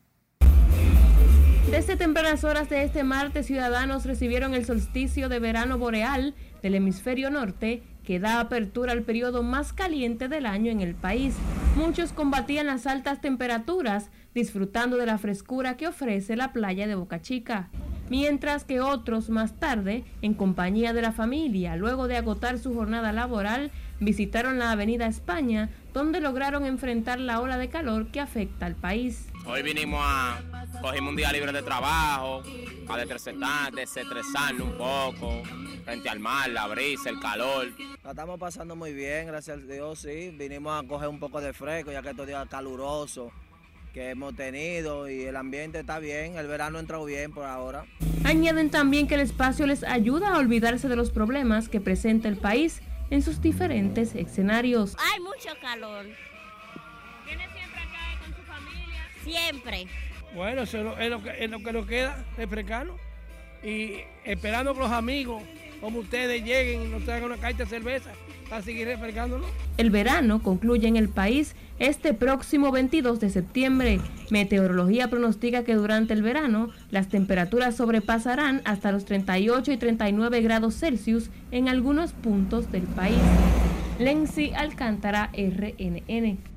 [1.68, 7.30] Desde tempranas horas de este martes, ciudadanos recibieron el solsticio de verano boreal del hemisferio
[7.30, 11.34] norte que da apertura al periodo más caliente del año en el país.
[11.76, 17.20] Muchos combatían las altas temperaturas, disfrutando de la frescura que ofrece la playa de Boca
[17.20, 17.68] Chica,
[18.08, 23.10] mientras que otros más tarde, en compañía de la familia, luego de agotar su jornada
[23.10, 28.76] laboral, visitaron la Avenida España, donde lograron enfrentar la ola de calor que afecta al
[28.76, 29.26] país.
[29.46, 30.40] Hoy vinimos a
[30.80, 32.42] cogimos un día libre de trabajo,
[32.88, 35.42] a desestresarnos un poco,
[35.84, 37.68] frente al mar, la brisa, el calor.
[38.02, 40.34] La estamos pasando muy bien, gracias a Dios, sí.
[40.36, 43.32] Vinimos a coger un poco de fresco, ya que estos días calurosos
[43.92, 47.84] que hemos tenido y el ambiente está bien, el verano ha entrado bien por ahora.
[48.24, 52.38] Añaden también que el espacio les ayuda a olvidarse de los problemas que presenta el
[52.38, 52.80] país
[53.10, 54.96] en sus diferentes escenarios.
[54.98, 56.06] Hay mucho calor.
[59.24, 59.86] Siempre.
[60.34, 62.96] Bueno, eso es lo, que, es lo que nos queda, refrescarnos
[63.62, 65.42] y esperando que los amigos
[65.80, 68.10] como ustedes lleguen y nos traigan una caja de cerveza
[68.48, 69.46] para seguir refrescándonos.
[69.76, 74.00] El verano concluye en el país este próximo 22 de septiembre.
[74.30, 80.78] Meteorología pronostica que durante el verano las temperaturas sobrepasarán hasta los 38 y 39 grados
[80.78, 83.18] Celsius en algunos puntos del país.
[83.98, 86.53] Lenzi Alcántara, RNN.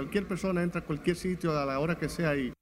[0.00, 2.54] Cualquier persona entra a cualquier sitio a la hora que sea y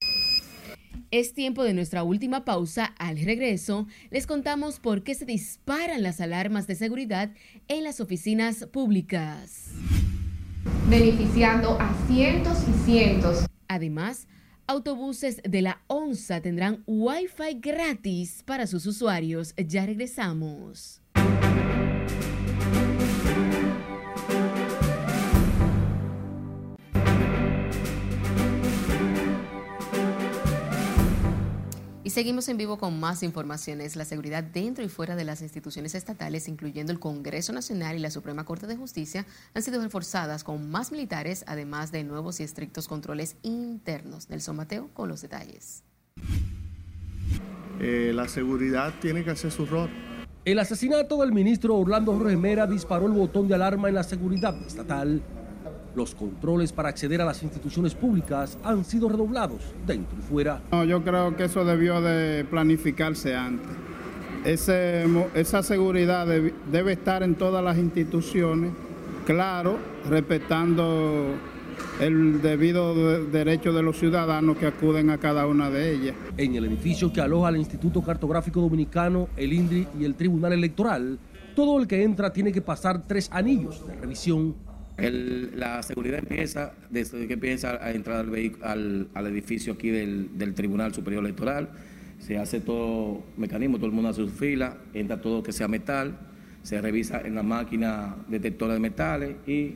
[1.12, 2.86] es tiempo de nuestra última pausa.
[2.98, 7.30] Al regreso, les contamos por qué se disparan las alarmas de seguridad
[7.68, 9.70] en las oficinas públicas.
[10.90, 13.46] Beneficiando a cientos y cientos.
[13.68, 14.26] Además,
[14.66, 19.54] autobuses de la ONSA tendrán Wi-Fi gratis para sus usuarios.
[19.56, 21.02] Ya regresamos.
[32.08, 33.94] Y seguimos en vivo con más informaciones.
[33.94, 38.10] La seguridad dentro y fuera de las instituciones estatales, incluyendo el Congreso Nacional y la
[38.10, 42.88] Suprema Corte de Justicia, han sido reforzadas con más militares, además de nuevos y estrictos
[42.88, 44.30] controles internos.
[44.30, 45.82] Nelson Mateo con los detalles.
[47.78, 49.90] Eh, la seguridad tiene que hacer su rol.
[50.46, 54.56] El asesinato del ministro Orlando Jorge Mera disparó el botón de alarma en la seguridad
[54.66, 55.22] estatal.
[55.98, 60.60] Los controles para acceder a las instituciones públicas han sido redoblados dentro y fuera.
[60.70, 63.66] No, yo creo que eso debió de planificarse antes.
[64.44, 68.70] Ese, esa seguridad debe, debe estar en todas las instituciones,
[69.26, 69.76] claro,
[70.08, 71.34] respetando
[72.00, 76.14] el debido de- derecho de los ciudadanos que acuden a cada una de ellas.
[76.36, 81.18] En el edificio que aloja el Instituto Cartográfico Dominicano, el INDRI y el Tribunal Electoral,
[81.56, 84.54] todo el que entra tiene que pasar tres anillos de revisión.
[84.98, 90.28] El- la seguridad empieza desde que empieza a entrar al, al, al edificio aquí del,
[90.54, 91.70] Tribunal Superior Electoral.
[92.18, 96.18] Se hace todo mecanismo, todo el mundo hace su fila, entra todo que sea metal,
[96.64, 99.72] se revisa en la máquina detectora de metales y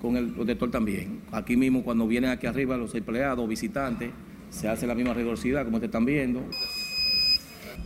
[0.00, 1.20] con el detector también.
[1.32, 4.10] Aquí mismo, cuando vienen aquí arriba los empleados, visitantes,
[4.50, 6.44] se hace la misma rigurosidad como ustedes están viendo.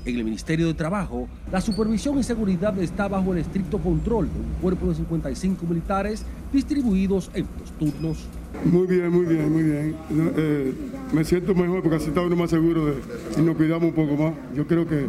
[0.05, 4.39] En el Ministerio de Trabajo, la supervisión y seguridad está bajo el estricto control de
[4.39, 8.19] un cuerpo de 55 militares distribuidos en dos turnos.
[8.67, 9.97] Muy bien, muy bien, muy bien.
[10.37, 10.75] Eh,
[11.11, 12.95] me siento mejor porque así está uno más seguro de,
[13.39, 14.35] y nos cuidamos un poco más.
[14.55, 15.09] Yo creo que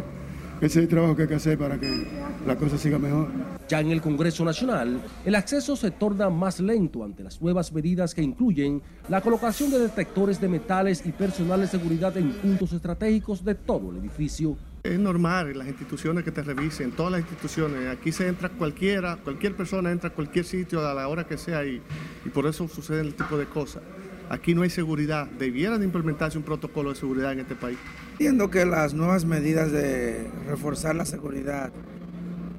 [0.58, 2.06] ese es el trabajo que hay que hacer para que
[2.46, 3.28] la cosa siga mejor.
[3.68, 8.14] Ya en el Congreso Nacional, el acceso se torna más lento ante las nuevas medidas
[8.14, 8.80] que incluyen
[9.10, 13.90] la colocación de detectores de metales y personal de seguridad en puntos estratégicos de todo
[13.90, 14.56] el edificio.
[14.86, 17.88] Es normal las instituciones que te revisen, todas las instituciones.
[17.88, 21.64] Aquí se entra cualquiera, cualquier persona entra a cualquier sitio a la hora que sea
[21.64, 21.82] y,
[22.24, 23.82] y por eso suceden el tipo de cosas.
[24.28, 25.26] Aquí no hay seguridad.
[25.26, 27.78] Debiera de implementarse un protocolo de seguridad en este país.
[28.12, 31.72] Entiendo que las nuevas medidas de reforzar la seguridad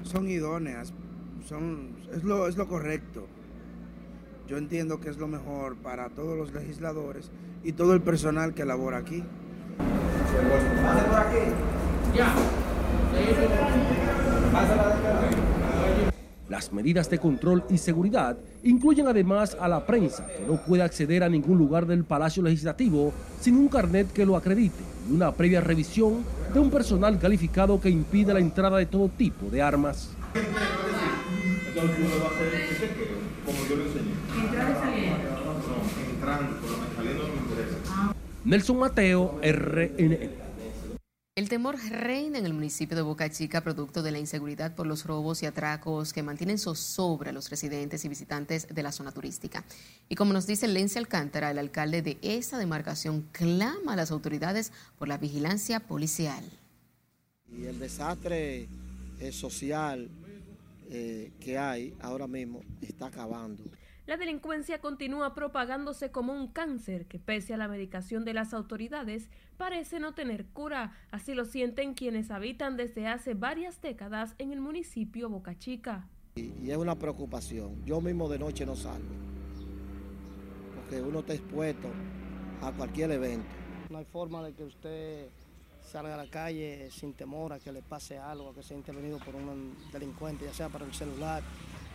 [0.02, 0.92] son idóneas,
[1.46, 3.26] son, es, lo, es lo correcto.
[4.46, 7.30] Yo entiendo que es lo mejor para todos los legisladores
[7.64, 9.22] y todo el personal que labora aquí.
[16.48, 21.22] Las medidas de control y seguridad incluyen además a la prensa, que no puede acceder
[21.22, 25.60] a ningún lugar del Palacio Legislativo sin un carnet que lo acredite y una previa
[25.60, 30.10] revisión de un personal calificado que impide la entrada de todo tipo de armas.
[38.44, 40.37] Nelson Mateo, RNN.
[41.38, 45.04] El temor reina en el municipio de Boca Chica producto de la inseguridad por los
[45.04, 49.62] robos y atracos que mantienen zozobra a los residentes y visitantes de la zona turística.
[50.08, 54.72] Y como nos dice Lencia Alcántara, el alcalde de esa demarcación clama a las autoridades
[54.98, 56.42] por la vigilancia policial.
[57.56, 58.66] Y el desastre
[59.20, 60.08] eh, social
[60.90, 63.62] eh, que hay ahora mismo está acabando.
[64.08, 69.28] La delincuencia continúa propagándose como un cáncer que pese a la medicación de las autoridades
[69.58, 70.96] parece no tener cura.
[71.10, 76.08] Así lo sienten quienes habitan desde hace varias décadas en el municipio Boca Chica.
[76.36, 77.84] Y, y es una preocupación.
[77.84, 79.14] Yo mismo de noche no salgo.
[80.76, 81.88] Porque uno está expuesto
[82.62, 83.50] a cualquier evento.
[83.90, 85.28] No hay forma de que usted
[85.82, 89.18] salga a la calle sin temor a que le pase algo, a que sea intervenido
[89.18, 91.42] por un delincuente, ya sea por el celular,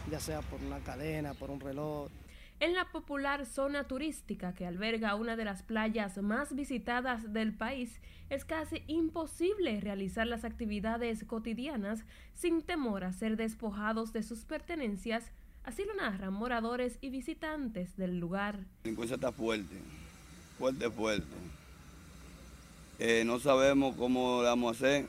[0.09, 2.09] ya sea por una cadena, por un reloj.
[2.59, 7.99] En la popular zona turística que alberga una de las playas más visitadas del país,
[8.29, 15.31] es casi imposible realizar las actividades cotidianas sin temor a ser despojados de sus pertenencias,
[15.63, 18.55] así lo narran moradores y visitantes del lugar.
[18.55, 19.75] La delincuencia está fuerte,
[20.57, 21.35] fuerte, fuerte.
[22.99, 25.07] Eh, no sabemos cómo vamos a hacer.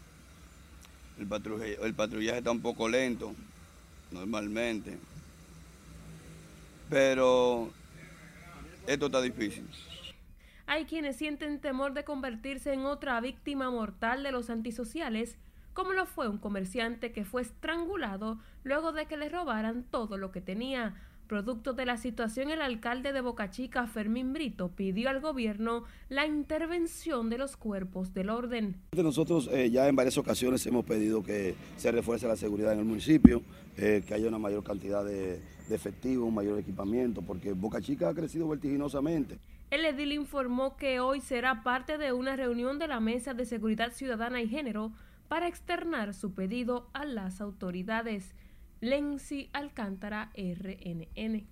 [1.18, 3.32] El patrullaje, el patrullaje está un poco lento,
[4.11, 4.98] normalmente.
[6.90, 7.70] Pero
[8.86, 9.68] esto está difícil.
[10.66, 15.36] Hay quienes sienten temor de convertirse en otra víctima mortal de los antisociales,
[15.74, 20.32] como lo fue un comerciante que fue estrangulado luego de que le robaran todo lo
[20.32, 20.94] que tenía.
[21.27, 26.27] Producto de la situación, el alcalde de Boca Chica, Fermín Brito, pidió al gobierno la
[26.27, 28.77] intervención de los cuerpos del orden.
[28.93, 32.85] Nosotros eh, ya en varias ocasiones hemos pedido que se refuerce la seguridad en el
[32.85, 33.43] municipio,
[33.79, 38.11] eh, que haya una mayor cantidad de, de efectivo, un mayor equipamiento, porque Boca Chica
[38.11, 39.39] ha crecido vertiginosamente.
[39.70, 43.93] El edil informó que hoy será parte de una reunión de la Mesa de Seguridad
[43.93, 44.93] Ciudadana y Género
[45.29, 48.35] para externar su pedido a las autoridades.
[48.85, 51.49] Lenzi Alcántara, RNN.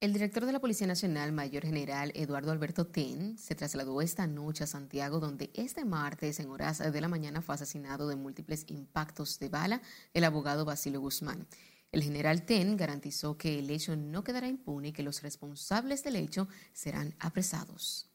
[0.00, 4.64] El director de la Policía Nacional, Mayor General Eduardo Alberto Ten, se trasladó esta noche
[4.64, 9.38] a Santiago, donde este martes, en horas de la mañana, fue asesinado de múltiples impactos
[9.38, 9.80] de bala
[10.12, 11.46] el abogado Basilio Guzmán.
[11.92, 16.16] El general Ten garantizó que el hecho no quedará impune y que los responsables del
[16.16, 18.10] hecho serán apresados.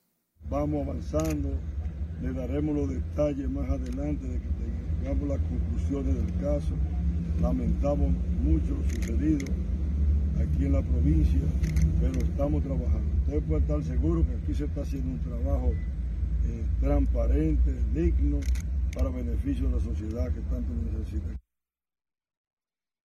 [0.50, 1.58] Vamos avanzando,
[2.22, 4.50] le daremos los detalles más adelante de que
[5.00, 6.76] tengamos las conclusiones del caso.
[7.42, 8.12] Lamentamos
[8.44, 9.46] mucho lo sucedido
[10.38, 11.42] aquí en la provincia,
[12.00, 13.10] pero estamos trabajando.
[13.26, 18.40] Usted puede estar seguro que aquí se está haciendo un trabajo eh, transparente, digno,
[18.94, 21.28] para beneficio de la sociedad que tanto necesita.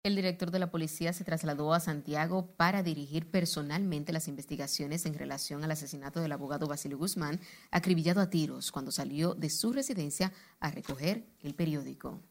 [0.02, 5.12] El director de la policía se trasladó a Santiago para dirigir personalmente las investigaciones en
[5.12, 7.38] relación al asesinato del abogado Basilio Guzmán,
[7.70, 12.22] acribillado a tiros cuando salió de su residencia a recoger el periódico.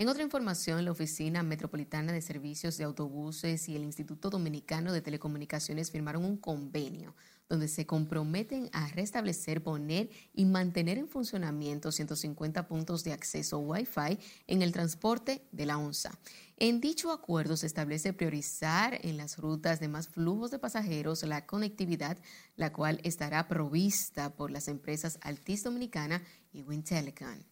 [0.00, 5.02] En otra información, la Oficina Metropolitana de Servicios de Autobuses y el Instituto Dominicano de
[5.02, 7.14] Telecomunicaciones firmaron un convenio
[7.50, 14.18] donde se comprometen a restablecer, poner y mantener en funcionamiento 150 puntos de acceso Wi-Fi
[14.46, 16.18] en el transporte de la ONSA.
[16.56, 21.44] En dicho acuerdo se establece priorizar en las rutas de más flujos de pasajeros la
[21.44, 22.16] conectividad,
[22.56, 26.22] la cual estará provista por las empresas Altis Dominicana
[26.54, 27.49] y Wintelecom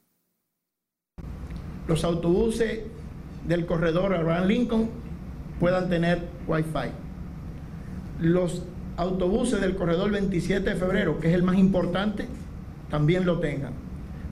[1.89, 2.81] los autobuses
[3.47, 4.91] del corredor Abraham Lincoln
[5.59, 6.91] puedan tener Wi-Fi.
[8.21, 8.63] Los
[8.99, 12.29] autobuses del corredor 27 de febrero, que es el más importante,
[12.91, 13.73] también lo tengan.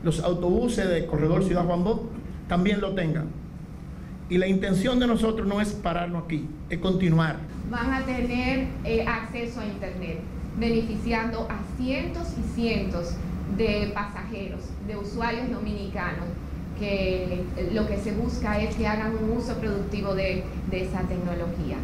[0.04, 2.02] Los autobuses del corredor Ciudad Juan Bosch
[2.46, 3.28] también lo tengan.
[4.28, 7.36] Y la intención de nosotros no es pararnos aquí, es continuar.
[7.70, 10.18] Van a tener eh, acceso a Internet,
[10.58, 13.14] beneficiando a cientos y cientos
[13.56, 16.26] de pasajeros, de usuarios dominicanos
[16.78, 21.82] que lo que se busca es que hagan un uso productivo de, esa tecnología.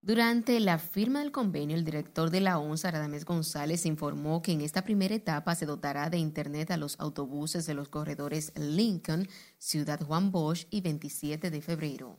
[0.00, 4.60] Durante la firma del convenio, el director de la ONSA, Radamés González, informó que en
[4.60, 9.28] esta primera etapa se dotará de Internet a los autobuses de los corredores Lincoln,
[9.58, 12.18] Ciudad Juan Bosch y 27 de febrero.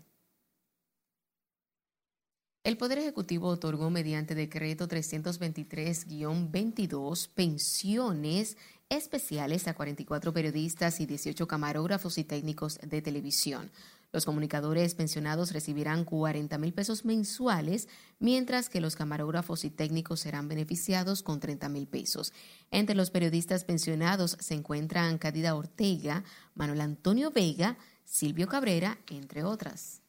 [2.68, 8.58] El Poder Ejecutivo otorgó mediante decreto 323-22 pensiones
[8.90, 13.72] especiales a 44 periodistas y 18 camarógrafos y técnicos de televisión.
[14.14, 20.48] Los comunicadores pensionados recibirán 40 mil pesos mensuales, mientras que los camarógrafos y técnicos serán
[20.48, 22.32] beneficiados con 30 mil pesos.
[22.72, 26.24] Entre los periodistas pensionados se encuentran Cadida Ortega,
[26.56, 30.02] Manuel Antonio Vega, Silvio Cabrera, entre otras.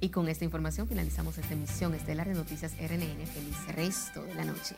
[0.00, 3.26] Y con esta información finalizamos esta emisión estelar de Noticias RNN.
[3.26, 4.76] Feliz resto de la noche.